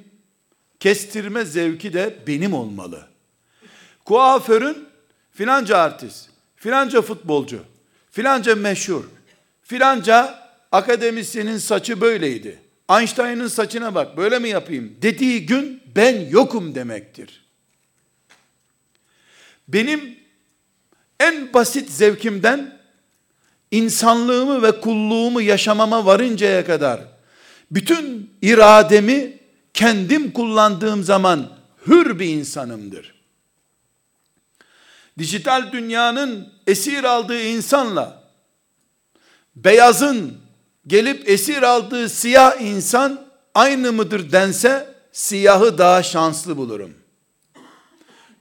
[0.81, 3.09] kestirme zevki de benim olmalı.
[4.05, 4.89] Kuaförün
[5.31, 7.65] filanca artist, filanca futbolcu,
[8.11, 9.05] filanca meşhur,
[9.63, 10.44] filanca
[10.75, 12.61] akademisyenin saçı böyleydi.
[12.91, 17.45] Einstein'ın saçına bak böyle mi yapayım dediği gün ben yokum demektir.
[19.69, 20.19] Benim
[21.21, 22.79] en basit zevkimden
[23.71, 27.01] insanlığımı ve kulluğumu yaşamama varıncaya kadar
[27.71, 29.39] bütün irademi
[29.75, 33.15] kendim kullandığım zaman hür bir insanımdır.
[35.19, 38.25] Dijital dünyanın esir aldığı insanla
[39.57, 40.44] beyazın
[40.87, 46.95] gelip esir aldığı siyah insan aynı mıdır dense siyahı daha şanslı bulurum.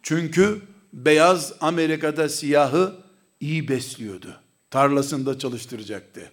[0.04, 0.62] Çünkü
[0.94, 2.96] beyaz Amerika'da siyahı
[3.40, 4.40] iyi besliyordu.
[4.72, 6.32] Tarlasında çalıştıracaktı.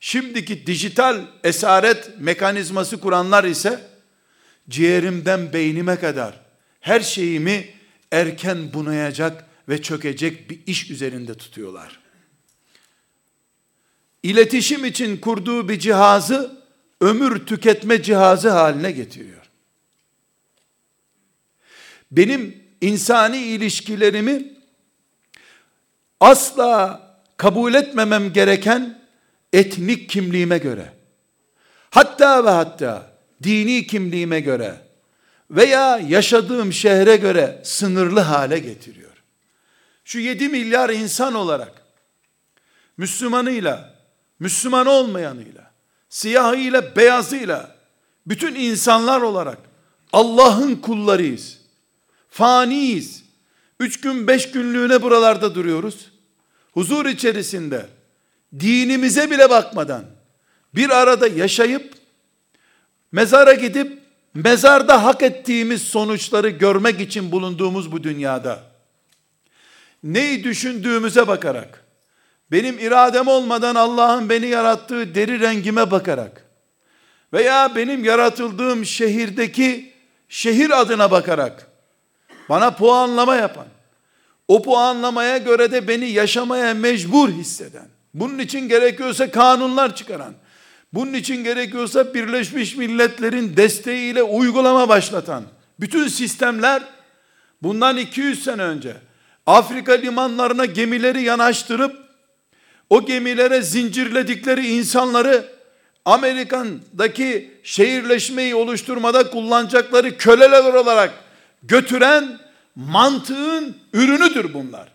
[0.00, 3.80] Şimdiki dijital esaret mekanizması kuranlar ise
[4.68, 6.40] ciğerimden beynime kadar
[6.80, 7.68] her şeyimi
[8.12, 12.03] erken bunayacak ve çökecek bir iş üzerinde tutuyorlar.
[14.24, 16.56] İletişim için kurduğu bir cihazı
[17.00, 19.50] ömür tüketme cihazı haline getiriyor.
[22.10, 24.52] Benim insani ilişkilerimi
[26.20, 27.00] asla
[27.36, 29.02] kabul etmemem gereken
[29.52, 30.92] etnik kimliğime göre
[31.90, 33.10] hatta ve hatta
[33.42, 34.74] dini kimliğime göre
[35.50, 39.22] veya yaşadığım şehre göre sınırlı hale getiriyor.
[40.04, 41.82] Şu 7 milyar insan olarak
[42.96, 43.93] Müslümanıyla,
[44.38, 45.70] Müslüman olmayanıyla,
[46.08, 47.76] siyahıyla, beyazıyla
[48.26, 49.58] bütün insanlar olarak
[50.12, 51.58] Allah'ın kullarıyız.
[52.30, 53.24] Faniyiz.
[53.80, 56.10] Üç gün beş günlüğüne buralarda duruyoruz.
[56.72, 57.86] Huzur içerisinde
[58.60, 60.04] dinimize bile bakmadan
[60.74, 61.94] bir arada yaşayıp
[63.12, 64.02] mezara gidip
[64.34, 68.62] mezarda hak ettiğimiz sonuçları görmek için bulunduğumuz bu dünyada
[70.04, 71.83] neyi düşündüğümüze bakarak
[72.50, 76.44] benim iradem olmadan Allah'ın beni yarattığı deri rengime bakarak
[77.32, 79.92] veya benim yaratıldığım şehirdeki
[80.28, 81.66] şehir adına bakarak
[82.48, 83.66] bana puanlama yapan,
[84.48, 90.34] o puanlamaya göre de beni yaşamaya mecbur hisseden, bunun için gerekiyorsa kanunlar çıkaran,
[90.92, 95.44] bunun için gerekiyorsa Birleşmiş Milletler'in desteğiyle uygulama başlatan,
[95.80, 96.82] bütün sistemler
[97.62, 98.96] bundan 200 sene önce
[99.46, 102.03] Afrika limanlarına gemileri yanaştırıp
[102.90, 105.54] o gemilere zincirledikleri insanları
[106.04, 111.10] Amerikan'daki şehirleşmeyi oluşturmada kullanacakları köleler olarak
[111.62, 112.38] götüren
[112.76, 114.88] mantığın ürünüdür bunlar.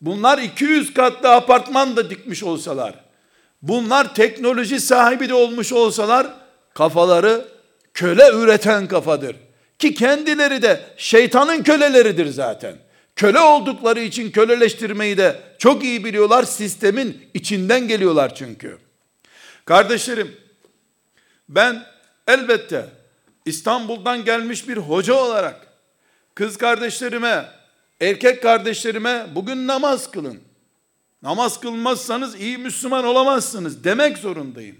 [0.00, 2.94] Bunlar 200 katlı apartman da dikmiş olsalar,
[3.62, 6.26] bunlar teknoloji sahibi de olmuş olsalar,
[6.74, 7.44] kafaları
[7.94, 9.36] köle üreten kafadır.
[9.78, 12.74] Ki kendileri de şeytanın köleleridir zaten.
[13.16, 16.42] Köle oldukları için köleleştirmeyi de çok iyi biliyorlar.
[16.42, 18.78] Sistemin içinden geliyorlar çünkü.
[19.64, 20.36] Kardeşlerim,
[21.48, 21.86] ben
[22.28, 22.88] elbette
[23.44, 25.66] İstanbul'dan gelmiş bir hoca olarak
[26.34, 27.50] kız kardeşlerime,
[28.00, 30.40] erkek kardeşlerime bugün namaz kılın.
[31.22, 34.76] Namaz kılmazsanız iyi Müslüman olamazsınız demek zorundayım.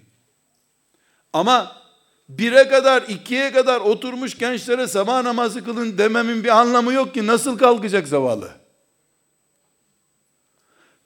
[1.33, 1.86] Ama
[2.29, 7.27] bire kadar, ikiye kadar oturmuş gençlere sabah namazı kılın dememin bir anlamı yok ki.
[7.27, 8.51] Nasıl kalkacak zavallı?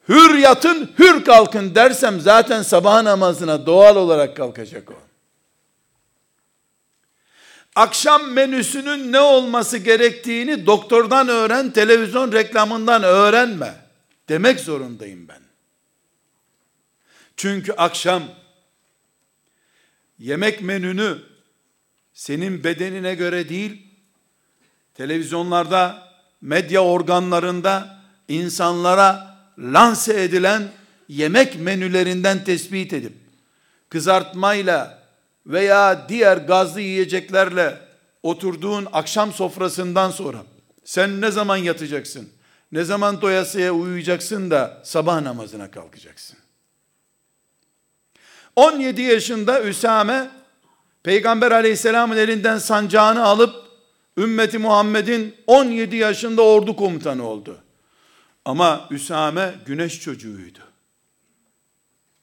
[0.09, 5.11] Hür yatın, hür kalkın dersem zaten sabah namazına doğal olarak kalkacak o
[7.77, 13.75] akşam menüsünün ne olması gerektiğini doktordan öğren, televizyon reklamından öğrenme.
[14.29, 15.41] Demek zorundayım ben.
[17.37, 18.23] Çünkü akşam
[20.21, 21.19] yemek menünü
[22.13, 23.87] senin bedenine göre değil,
[24.95, 26.09] televizyonlarda,
[26.41, 30.63] medya organlarında insanlara lanse edilen
[31.09, 33.13] yemek menülerinden tespit edip
[33.89, 35.03] kızartmayla
[35.47, 37.79] veya diğer gazlı yiyeceklerle
[38.23, 40.43] oturduğun akşam sofrasından sonra
[40.85, 42.29] sen ne zaman yatacaksın?
[42.73, 46.40] Ne zaman doyasıya uyuyacaksın da sabah namazına kalkacaksın?
[48.61, 50.31] 17 yaşında Üsame
[51.03, 53.55] Peygamber aleyhisselamın elinden sancağını alıp
[54.19, 57.59] ümmeti Muhammed'in 17 yaşında ordu komutanı oldu.
[58.45, 60.59] Ama Üsame güneş çocuğuydu.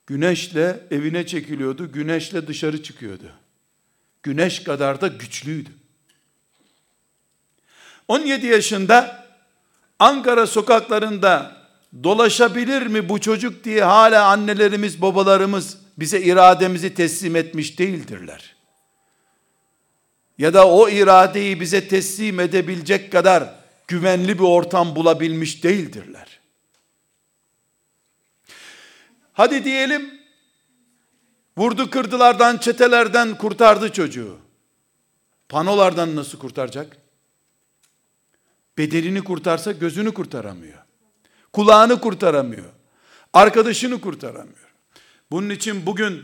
[0.07, 3.31] Güneşle evine çekiliyordu, güneşle dışarı çıkıyordu.
[4.23, 5.69] Güneş kadar da güçlüydü.
[8.07, 9.27] 17 yaşında
[9.99, 11.57] Ankara sokaklarında
[12.03, 18.55] dolaşabilir mi bu çocuk diye hala annelerimiz, babalarımız bize irademizi teslim etmiş değildirler.
[20.37, 23.55] Ya da o iradeyi bize teslim edebilecek kadar
[23.87, 26.39] güvenli bir ortam bulabilmiş değildirler.
[29.33, 30.21] Hadi diyelim
[31.57, 34.39] vurdu kırdılardan, çetelerden kurtardı çocuğu.
[35.49, 36.97] Panolardan nasıl kurtaracak?
[38.77, 40.83] Bedenini kurtarsa gözünü kurtaramıyor.
[41.53, 42.71] Kulağını kurtaramıyor.
[43.33, 44.66] Arkadaşını kurtaramıyor.
[45.31, 46.23] Bunun için bugün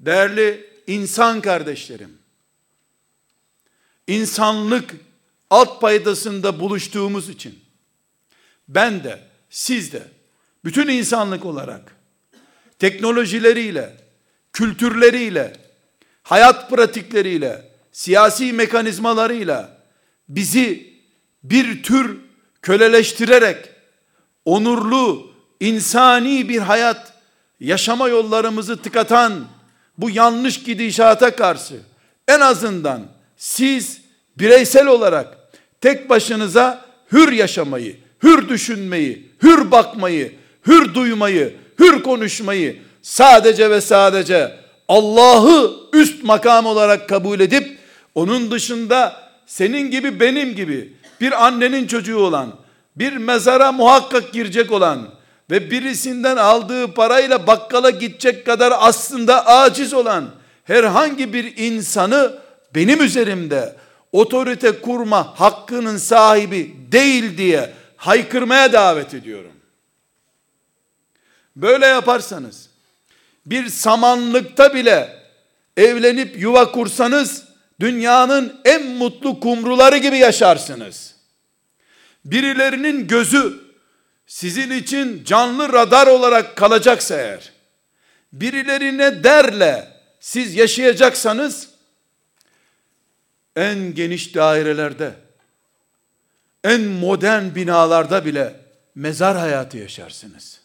[0.00, 2.18] değerli insan kardeşlerim,
[4.06, 4.94] insanlık
[5.50, 7.58] alt paydasında buluştuğumuz için
[8.68, 10.02] ben de siz de
[10.64, 11.96] bütün insanlık olarak
[12.78, 13.96] teknolojileriyle,
[14.52, 15.52] kültürleriyle,
[16.22, 19.82] hayat pratikleriyle, siyasi mekanizmalarıyla
[20.28, 20.92] bizi
[21.42, 22.20] bir tür
[22.62, 23.68] köleleştirerek
[24.44, 27.11] onurlu, insani bir hayat
[27.62, 29.32] yaşama yollarımızı tıkatan
[29.98, 31.74] bu yanlış gidişata karşı
[32.28, 33.02] en azından
[33.36, 34.00] siz
[34.38, 35.38] bireysel olarak
[35.80, 40.32] tek başınıza hür yaşamayı, hür düşünmeyi, hür bakmayı,
[40.66, 44.58] hür duymayı, hür konuşmayı sadece ve sadece
[44.88, 47.78] Allah'ı üst makam olarak kabul edip
[48.14, 52.52] onun dışında senin gibi benim gibi bir annenin çocuğu olan,
[52.96, 55.08] bir mezara muhakkak girecek olan
[55.50, 60.30] ve birisinden aldığı parayla bakkala gidecek kadar aslında aciz olan
[60.64, 62.38] herhangi bir insanı
[62.74, 63.76] benim üzerimde
[64.12, 69.52] otorite kurma hakkının sahibi değil diye haykırmaya davet ediyorum.
[71.56, 72.68] Böyle yaparsanız
[73.46, 75.22] bir samanlıkta bile
[75.76, 77.44] evlenip yuva kursanız
[77.80, 81.14] dünyanın en mutlu kumruları gibi yaşarsınız.
[82.24, 83.71] Birilerinin gözü
[84.26, 87.52] sizin için canlı radar olarak kalacaksa eğer,
[88.32, 89.88] birilerine derle
[90.20, 91.68] siz yaşayacaksanız,
[93.56, 95.14] en geniş dairelerde,
[96.64, 98.60] en modern binalarda bile
[98.94, 100.60] mezar hayatı yaşarsınız.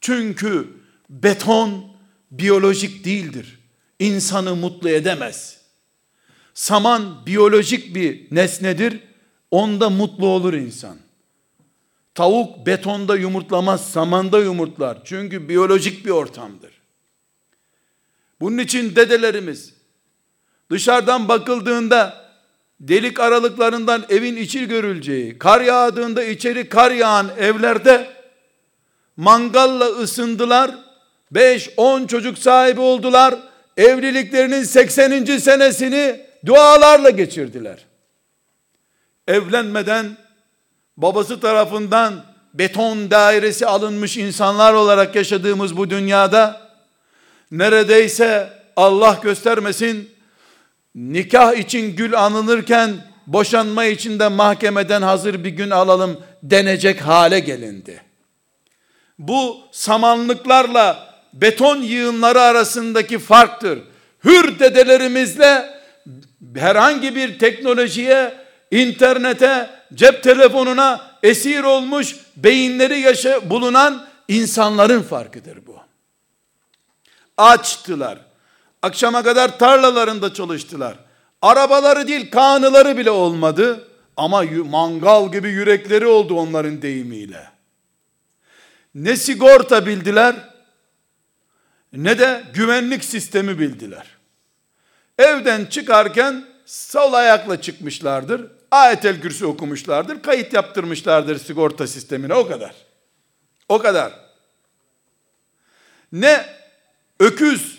[0.00, 0.68] Çünkü
[1.10, 1.96] beton
[2.30, 3.58] biyolojik değildir.
[3.98, 5.58] İnsanı mutlu edemez.
[6.54, 9.00] Saman biyolojik bir nesnedir.
[9.50, 10.96] Onda mutlu olur insan.
[12.18, 14.98] Tavuk betonda yumurtlamaz, samanda yumurtlar.
[15.04, 16.70] Çünkü biyolojik bir ortamdır.
[18.40, 19.74] Bunun için dedelerimiz
[20.70, 22.30] dışarıdan bakıldığında
[22.80, 28.10] delik aralıklarından evin içi görüleceği, kar yağdığında içeri kar yağan evlerde
[29.16, 30.70] mangalla ısındılar.
[31.34, 33.34] 5-10 çocuk sahibi oldular.
[33.76, 35.24] Evliliklerinin 80.
[35.24, 37.86] senesini dualarla geçirdiler.
[39.26, 40.27] Evlenmeden
[40.98, 42.24] babası tarafından
[42.54, 46.60] beton dairesi alınmış insanlar olarak yaşadığımız bu dünyada
[47.50, 50.10] neredeyse Allah göstermesin
[50.94, 52.90] nikah için gül anılırken
[53.26, 58.02] boşanma için de mahkemeden hazır bir gün alalım denecek hale gelindi.
[59.18, 63.78] Bu samanlıklarla beton yığınları arasındaki farktır.
[64.24, 65.64] Hür dedelerimizle
[66.56, 68.34] herhangi bir teknolojiye,
[68.70, 75.76] internete, cep telefonuna esir olmuş beyinleri yaşa bulunan insanların farkıdır bu.
[77.36, 78.18] Açtılar.
[78.82, 80.98] Akşama kadar tarlalarında çalıştılar.
[81.42, 83.88] Arabaları değil kanıları bile olmadı.
[84.16, 87.50] Ama mangal gibi yürekleri oldu onların deyimiyle.
[88.94, 90.34] Ne sigorta bildiler
[91.92, 94.06] ne de güvenlik sistemi bildiler.
[95.18, 98.50] Evden çıkarken sol ayakla çıkmışlardır.
[98.70, 100.22] Ayetel Kürsi okumuşlardır.
[100.22, 102.74] Kayıt yaptırmışlardır sigorta sistemine o kadar.
[103.68, 104.12] O kadar.
[106.12, 106.46] Ne
[107.20, 107.78] öküz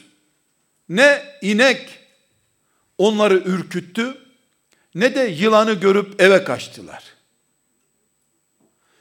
[0.89, 1.99] ne inek
[2.97, 4.17] onları ürküttü
[4.95, 7.03] ne de yılanı görüp eve kaçtılar.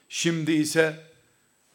[0.08, 0.96] Şimdi ise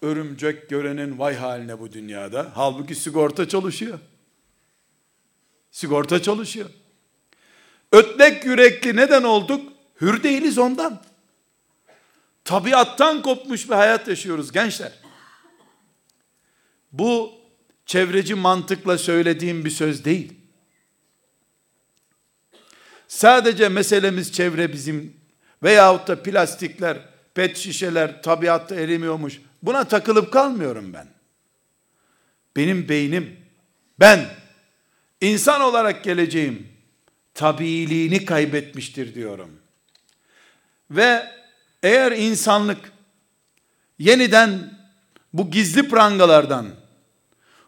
[0.02, 2.52] örümcek görenin vay haline bu dünyada.
[2.56, 4.00] Halbuki sigorta çalışıyor.
[5.72, 6.70] Sigorta çalışıyor.
[7.92, 9.73] Ötlek yürekli neden olduk?
[10.04, 11.02] Hür değiliz ondan.
[12.46, 14.92] Tabiattan kopmuş bir hayat yaşıyoruz gençler.
[16.92, 17.32] Bu
[17.86, 20.34] çevreci mantıkla söylediğim bir söz değil.
[23.08, 25.18] Sadece meselemiz çevre bizim
[25.64, 26.98] veyahut da plastikler,
[27.34, 29.42] pet şişeler tabiatta erimiyormuş.
[29.62, 31.08] Buna takılıp kalmıyorum ben.
[32.56, 33.38] Benim beynim,
[34.00, 34.26] ben
[35.22, 36.68] insan olarak geleceğim
[37.34, 39.63] tabiiliğini kaybetmiştir diyorum.
[40.92, 41.32] Ve
[41.84, 42.92] eğer insanlık
[44.00, 44.80] yeniden
[45.34, 46.68] bu gizli prangalardan,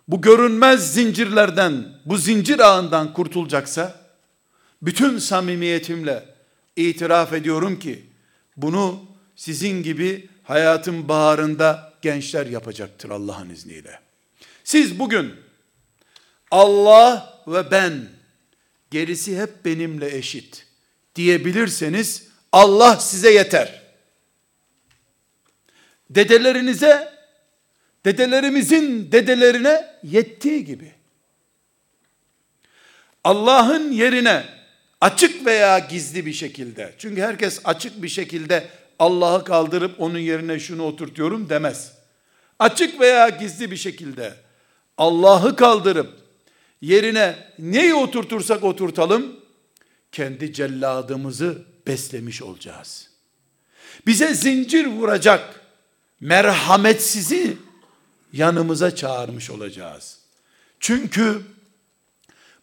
[0.08, 4.02] bu görünmez zincirlerden, bu zincir ağından kurtulacaksa,
[4.82, 6.26] bütün samimiyetimle
[6.76, 8.06] itiraf ediyorum ki,
[8.58, 9.06] bunu
[9.36, 14.00] sizin gibi hayatın baharında gençler yapacaktır Allah'ın izniyle.
[14.64, 15.34] Siz bugün
[16.52, 18.10] Allah ve ben
[18.92, 20.68] gerisi hep benimle eşit
[21.16, 23.82] diyebilirseniz Allah size yeter.
[26.10, 27.14] Dedelerinize
[28.06, 30.92] dedelerimizin dedelerine yettiği gibi
[33.24, 34.44] Allah'ın yerine
[35.02, 38.68] açık veya gizli bir şekilde çünkü herkes açık bir şekilde
[39.00, 41.92] Allah'ı kaldırıp onun yerine şunu oturtuyorum demez.
[42.60, 44.34] Açık veya gizli bir şekilde
[44.98, 46.14] Allah'ı kaldırıp
[46.82, 49.40] yerine neyi oturtursak oturtalım
[50.12, 53.10] kendi celladımızı beslemiş olacağız.
[54.08, 55.62] Bize zincir vuracak
[56.20, 57.58] merhametsizi
[58.34, 60.20] yanımıza çağırmış olacağız.
[60.80, 61.42] Çünkü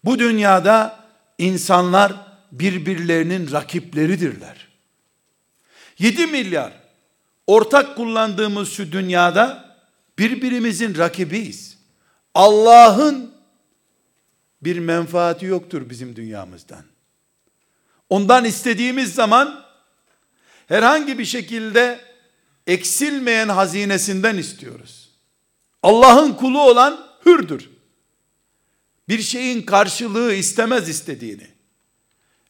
[0.04, 1.04] bu dünyada
[1.38, 2.12] insanlar
[2.52, 4.68] birbirlerinin rakipleridirler.
[5.98, 6.72] 7 milyar
[7.46, 9.76] ortak kullandığımız şu dünyada
[10.18, 11.78] birbirimizin rakibiyiz.
[12.34, 13.34] Allah'ın
[14.62, 16.91] bir menfaati yoktur bizim dünyamızdan.
[18.12, 19.64] Ondan istediğimiz zaman
[20.66, 22.00] herhangi bir şekilde
[22.66, 25.10] eksilmeyen hazinesinden istiyoruz.
[25.82, 27.70] Allah'ın kulu olan hürdür.
[29.08, 31.46] Bir şeyin karşılığı istemez istediğini.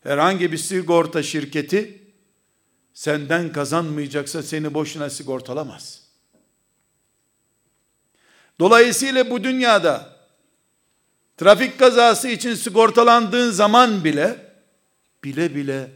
[0.02, 2.02] Herhangi bir sigorta şirketi
[2.94, 6.02] senden kazanmayacaksa seni boşuna sigortalamaz.
[8.60, 10.16] Dolayısıyla bu dünyada
[11.36, 14.51] trafik kazası için sigortalandığın zaman bile
[15.24, 15.90] bile bile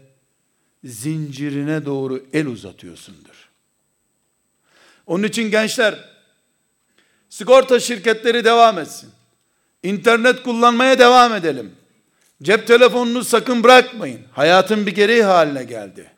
[0.85, 3.51] zincirine doğru el uzatıyorsundur.
[5.07, 6.09] Onun için gençler
[7.29, 9.11] sigorta şirketleri devam etsin.
[9.83, 11.77] İnternet kullanmaya devam edelim.
[12.43, 14.20] Cep telefonunu sakın bırakmayın.
[14.33, 16.12] Hayatın bir gereği haline geldi.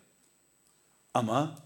[1.15, 1.59] Ama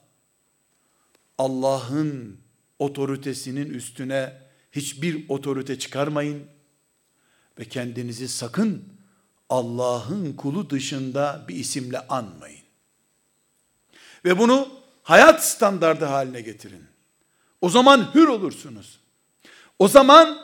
[1.39, 2.39] Allah'ın
[2.79, 6.43] otoritesinin üstüne hiçbir otorite çıkarmayın
[7.59, 8.85] ve kendinizi sakın
[9.53, 12.61] Allah'ın kulu dışında bir isimle anmayın.
[14.25, 14.69] Ve bunu
[15.03, 16.85] hayat standardı haline getirin.
[17.61, 18.99] O zaman hür olursunuz.
[19.79, 20.39] O zaman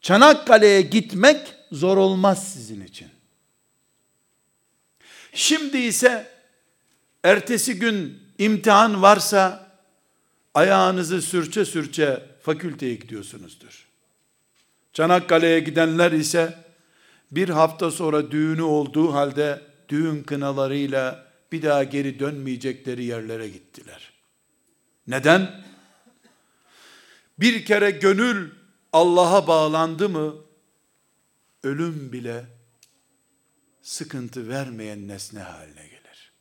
[0.00, 3.08] Çanakkale'ye gitmek zor olmaz sizin için.
[5.32, 6.30] Şimdi ise
[7.24, 9.70] ertesi gün imtihan varsa
[10.54, 13.88] ayağınızı sürçe sürçe fakülteye gidiyorsunuzdur.
[14.92, 16.69] Çanakkale'ye gidenler ise
[17.30, 24.12] bir hafta sonra düğünü olduğu halde düğün kınalarıyla bir daha geri dönmeyecekleri yerlere gittiler.
[25.06, 25.64] Neden?
[27.38, 28.50] Bir kere gönül
[28.92, 30.34] Allah'a bağlandı mı
[31.62, 32.44] ölüm bile
[33.82, 36.32] sıkıntı vermeyen nesne haline gelir.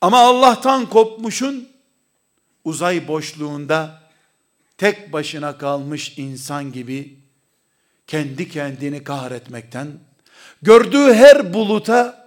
[0.00, 1.68] Ama Allah'tan kopmuşun
[2.64, 4.02] uzay boşluğunda
[4.78, 7.25] tek başına kalmış insan gibi
[8.06, 9.88] kendi kendini kahretmekten,
[10.62, 12.26] gördüğü her buluta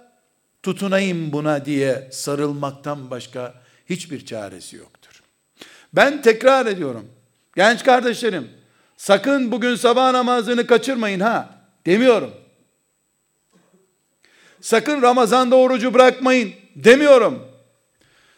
[0.62, 3.54] tutunayım buna diye sarılmaktan başka
[3.90, 5.22] hiçbir çaresi yoktur.
[5.92, 7.08] Ben tekrar ediyorum.
[7.56, 8.50] Genç kardeşlerim,
[8.96, 11.48] sakın bugün sabah namazını kaçırmayın ha
[11.86, 12.34] demiyorum.
[14.60, 17.46] Sakın Ramazan'da orucu bırakmayın demiyorum.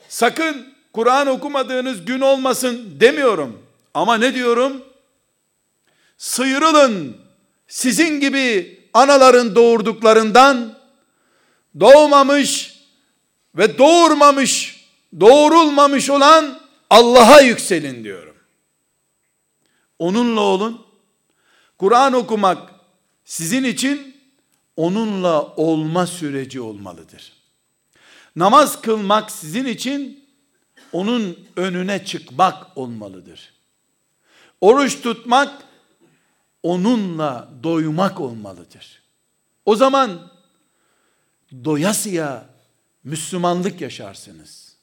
[0.08, 3.62] Sakın Kur'an okumadığınız gün olmasın demiyorum.
[3.94, 4.84] Ama ne diyorum?
[6.18, 7.21] Sıyrılın
[7.68, 10.78] sizin gibi anaların doğurduklarından
[11.80, 12.78] doğmamış
[13.54, 14.84] ve doğurmamış,
[15.20, 16.60] doğurulmamış olan
[16.90, 18.36] Allah'a yükselin diyorum.
[19.98, 20.86] Onunla olun.
[21.78, 22.72] Kur'an okumak
[23.24, 24.16] sizin için
[24.76, 27.32] onunla olma süreci olmalıdır.
[28.36, 30.24] Namaz kılmak sizin için
[30.92, 33.52] onun önüne çıkmak olmalıdır.
[34.60, 35.62] Oruç tutmak
[36.62, 39.02] onunla doymak olmalıdır.
[39.66, 40.32] O zaman
[41.64, 42.46] doyasıya
[43.04, 44.76] Müslümanlık yaşarsınız.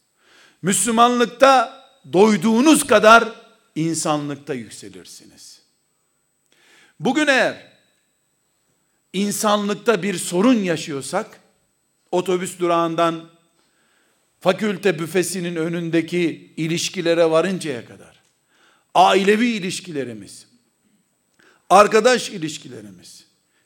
[0.61, 3.29] Müslümanlıkta doyduğunuz kadar
[3.75, 5.61] insanlıkta yükselirsiniz.
[6.99, 7.71] Bugün eğer
[9.13, 11.39] insanlıkta bir sorun yaşıyorsak,
[12.11, 13.29] otobüs durağından
[14.39, 18.21] fakülte büfesinin önündeki ilişkilere varıncaya kadar,
[18.93, 20.47] ailevi ilişkilerimiz,
[21.69, 23.25] arkadaş ilişkilerimiz,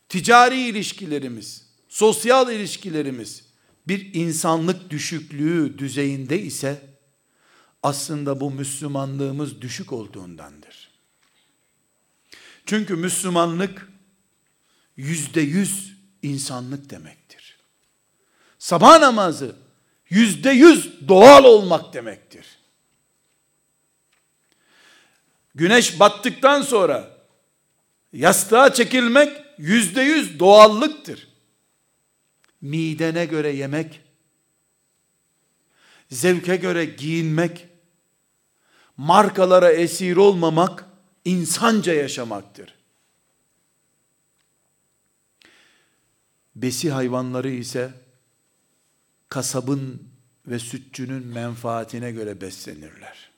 [0.09, 3.43] ticari ilişkilerimiz, sosyal ilişkilerimiz
[3.87, 6.81] bir insanlık düşüklüğü düzeyinde ise
[7.83, 10.89] aslında bu Müslümanlığımız düşük olduğundandır.
[12.65, 13.89] Çünkü Müslümanlık
[14.97, 17.59] yüzde yüz insanlık demektir.
[18.59, 19.55] Sabah namazı
[20.09, 22.45] yüzde yüz doğal olmak demektir.
[25.55, 27.12] Güneş battıktan sonra
[28.13, 31.27] yastığa çekilmek yüzde yüz doğallıktır.
[32.61, 34.01] Midene göre yemek,
[36.11, 37.67] zevke göre giyinmek,
[38.97, 40.85] markalara esir olmamak,
[41.25, 42.75] insanca yaşamaktır.
[46.55, 47.93] Besi hayvanları ise
[49.29, 50.09] kasabın
[50.47, 53.31] ve sütçünün menfaatine göre beslenirler.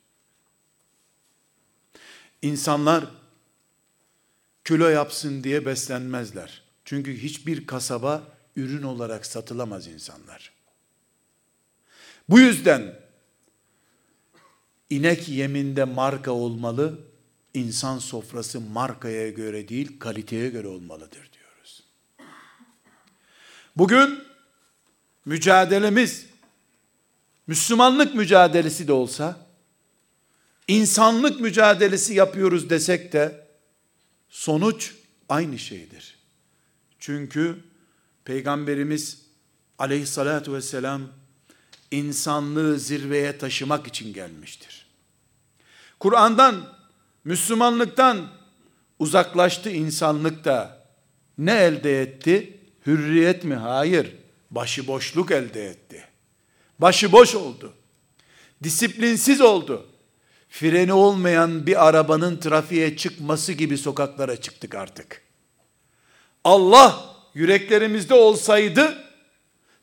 [2.42, 3.06] İnsanlar
[4.66, 6.62] kilo yapsın diye beslenmezler.
[6.86, 8.24] Çünkü hiçbir kasaba
[8.56, 10.52] ürün olarak satılamaz insanlar.
[12.30, 13.00] Bu yüzden
[14.90, 17.00] inek yeminde marka olmalı,
[17.54, 21.84] insan sofrası markaya göre değil, kaliteye göre olmalıdır diyoruz.
[23.76, 24.24] Bugün
[25.26, 26.26] mücadelemiz
[27.48, 29.48] Müslümanlık mücadelesi de olsa
[30.68, 33.45] insanlık mücadelesi yapıyoruz desek de
[34.36, 34.94] sonuç
[35.30, 36.18] aynı şeydir.
[37.00, 37.58] Çünkü
[38.26, 39.22] Peygamberimiz
[39.80, 41.02] aleyhissalatu vesselam
[41.92, 44.86] insanlığı zirveye taşımak için gelmiştir.
[46.00, 46.78] Kur'an'dan,
[47.24, 48.32] Müslümanlıktan
[49.00, 50.88] uzaklaştı insanlık da
[51.38, 52.60] ne elde etti?
[52.86, 53.56] Hürriyet mi?
[53.56, 54.16] Hayır.
[54.52, 56.08] Başıboşluk elde etti.
[56.80, 57.74] Başıboş oldu.
[58.64, 59.88] Disiplinsiz oldu.
[60.60, 65.22] Freni olmayan bir arabanın trafiğe çıkması gibi sokaklara çıktık artık.
[66.44, 68.98] Allah yüreklerimizde olsaydı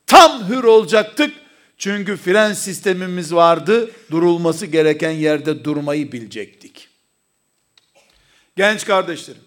[0.06, 1.34] tam hür olacaktık.
[1.78, 3.90] Çünkü fren sistemimiz vardı.
[4.10, 6.88] Durulması gereken yerde durmayı bilecektik.
[8.56, 9.42] Genç kardeşlerim,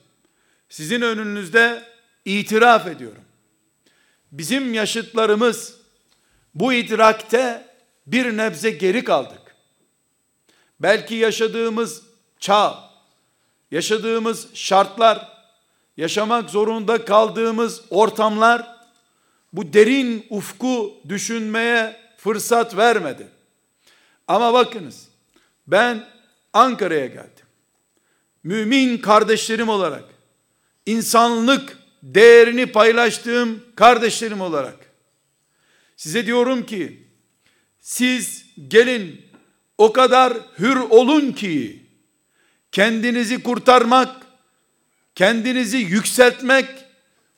[0.69, 1.83] sizin önünüzde
[2.25, 3.23] itiraf ediyorum.
[4.31, 5.75] Bizim yaşıtlarımız
[6.55, 7.67] bu idrakte
[8.07, 9.44] bir nebze geri kaldık.
[10.79, 12.01] Belki yaşadığımız
[12.39, 12.89] çağ,
[13.71, 15.29] yaşadığımız şartlar,
[15.97, 18.75] yaşamak zorunda kaldığımız ortamlar
[19.53, 23.27] bu derin ufku düşünmeye fırsat vermedi.
[24.27, 25.07] Ama bakınız
[25.67, 26.07] ben
[26.53, 27.45] Ankara'ya geldim.
[28.43, 30.03] Mümin kardeşlerim olarak
[30.85, 34.77] insanlık değerini paylaştığım kardeşlerim olarak
[35.97, 37.07] size diyorum ki
[37.79, 39.24] siz gelin
[39.77, 41.85] o kadar hür olun ki
[42.71, 44.09] kendinizi kurtarmak,
[45.15, 46.65] kendinizi yükseltmek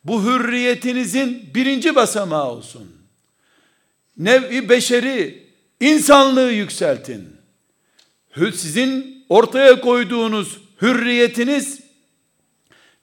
[0.03, 2.95] bu hürriyetinizin birinci basamağı olsun.
[4.17, 5.47] Nevi beşeri,
[5.79, 7.37] insanlığı yükseltin.
[8.35, 11.79] Sizin ortaya koyduğunuz hürriyetiniz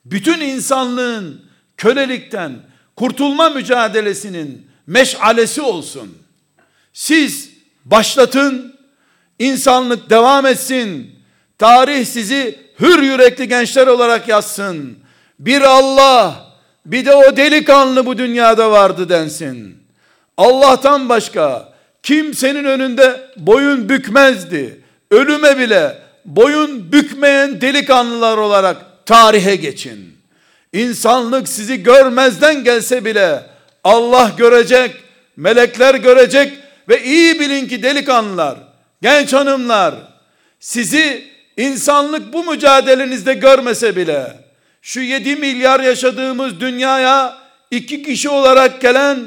[0.05, 1.45] bütün insanlığın
[1.77, 2.63] kölelikten
[2.97, 6.19] kurtulma mücadelesinin meşalesi olsun.
[6.93, 7.51] Siz
[7.85, 8.74] başlatın,
[9.39, 11.11] insanlık devam etsin.
[11.59, 14.99] Tarih sizi hür yürekli gençler olarak yazsın.
[15.39, 16.47] Bir Allah,
[16.87, 19.79] bir de o delikanlı bu dünyada vardı densin.
[20.37, 21.73] Allah'tan başka
[22.03, 24.81] kimsenin önünde boyun bükmezdi.
[25.11, 28.77] Ölüme bile boyun bükmeyen delikanlılar olarak
[29.07, 30.15] tarihe geçin.
[30.73, 33.43] İnsanlık sizi görmezden gelse bile
[33.85, 34.95] Allah görecek,
[35.37, 36.53] melekler görecek
[36.89, 38.59] ve iyi bilin ki delikanlılar,
[39.05, 39.95] genç hanımlar
[40.61, 41.25] sizi
[41.57, 44.37] insanlık bu mücadelenizde görmese bile
[44.83, 47.39] şu 7 milyar yaşadığımız dünyaya
[47.71, 49.19] iki kişi olarak gelen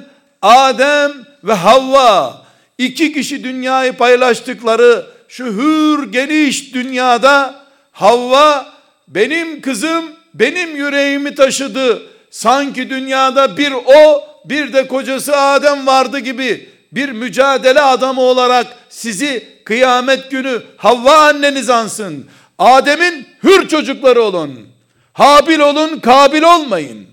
[0.42, 1.12] Adem
[1.44, 2.46] ve Havva
[2.78, 7.56] iki kişi dünyayı paylaştıkları şu hür geniş dünyada
[7.92, 8.74] Havva
[9.08, 12.02] benim kızım benim yüreğimi taşıdı.
[12.32, 19.57] Sanki dünyada bir o bir de kocası Adem vardı gibi bir mücadele adamı olarak sizi
[19.68, 22.28] kıyamet günü Havva anneniz ansın.
[22.60, 24.68] Adem'in hür çocukları olun.
[25.14, 27.08] Habil olun, kabil olmayın.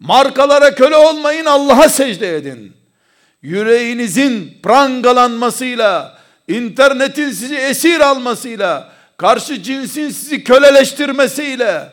[0.00, 2.76] Markalara köle olmayın, Allah'a secde edin.
[3.42, 6.18] Yüreğinizin prangalanmasıyla,
[6.48, 11.92] internetin sizi esir almasıyla, karşı cinsin sizi köleleştirmesiyle,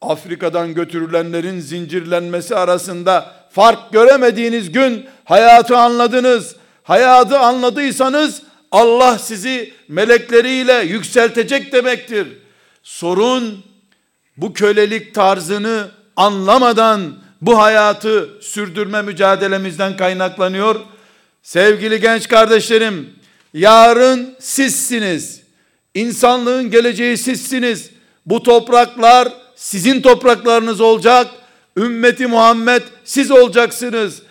[0.00, 6.59] Afrika'dan götürülenlerin zincirlenmesi arasında fark göremediğiniz gün hayatı anladınız.
[6.90, 12.28] Hayatı anladıysanız Allah sizi melekleriyle yükseltecek demektir.
[12.82, 13.64] Sorun
[14.36, 20.80] bu kölelik tarzını anlamadan bu hayatı sürdürme mücadelemizden kaynaklanıyor.
[21.42, 23.14] Sevgili genç kardeşlerim,
[23.54, 25.42] yarın sizsiniz.
[25.94, 27.90] İnsanlığın geleceği sizsiniz.
[28.26, 31.26] Bu topraklar sizin topraklarınız olacak.
[31.76, 34.22] Ümmeti Muhammed siz olacaksınız.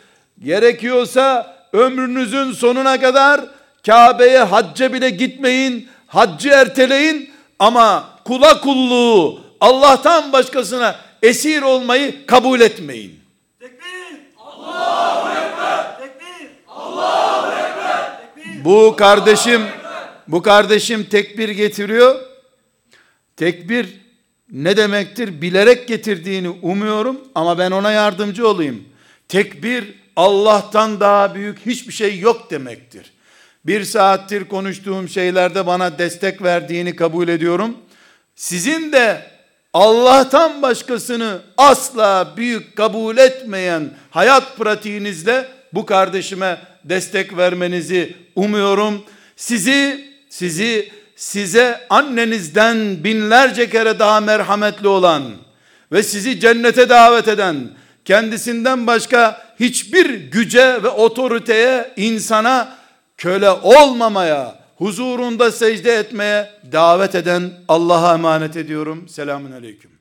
[0.44, 3.42] Gerekiyorsa ömrünüzün sonuna kadar
[3.86, 5.90] Kabe'ye hacca bile gitmeyin.
[6.08, 13.20] Haccı erteleyin ama kula kulluğu Allah'tan başkasına esir olmayı kabul etmeyin.
[13.60, 14.20] Tekbir!
[14.40, 16.00] Allahu Ekber!
[16.00, 16.48] Tekbir!
[16.68, 18.22] Allahu Ekber!
[18.36, 18.66] Tekbir!
[18.66, 19.62] Bu kardeşim
[20.28, 22.16] bu kardeşim tekbir getiriyor.
[23.38, 24.00] Tekbir
[24.52, 25.42] ne demektir?
[25.42, 28.84] Bilerek getirdiğini umuyorum ama ben ona yardımcı olayım.
[29.28, 33.12] Tekbir Allah'tan daha büyük hiçbir şey yok demektir.
[33.66, 37.78] Bir saattir konuştuğum şeylerde bana destek verdiğini kabul ediyorum.
[38.36, 39.22] Sizin de
[39.74, 49.04] Allah'tan başkasını asla büyük kabul etmeyen hayat pratiğinizle bu kardeşime destek vermenizi umuyorum.
[49.36, 55.24] Sizi sizi size annenizden binlerce kere daha merhametli olan
[55.92, 57.70] ve sizi cennete davet eden
[58.10, 62.78] kendisinden başka hiçbir güce ve otoriteye insana
[63.18, 69.10] köle olmamaya huzurunda secde etmeye davet eden Allah'a emanet ediyorum.
[69.10, 69.99] Selamun aleyküm.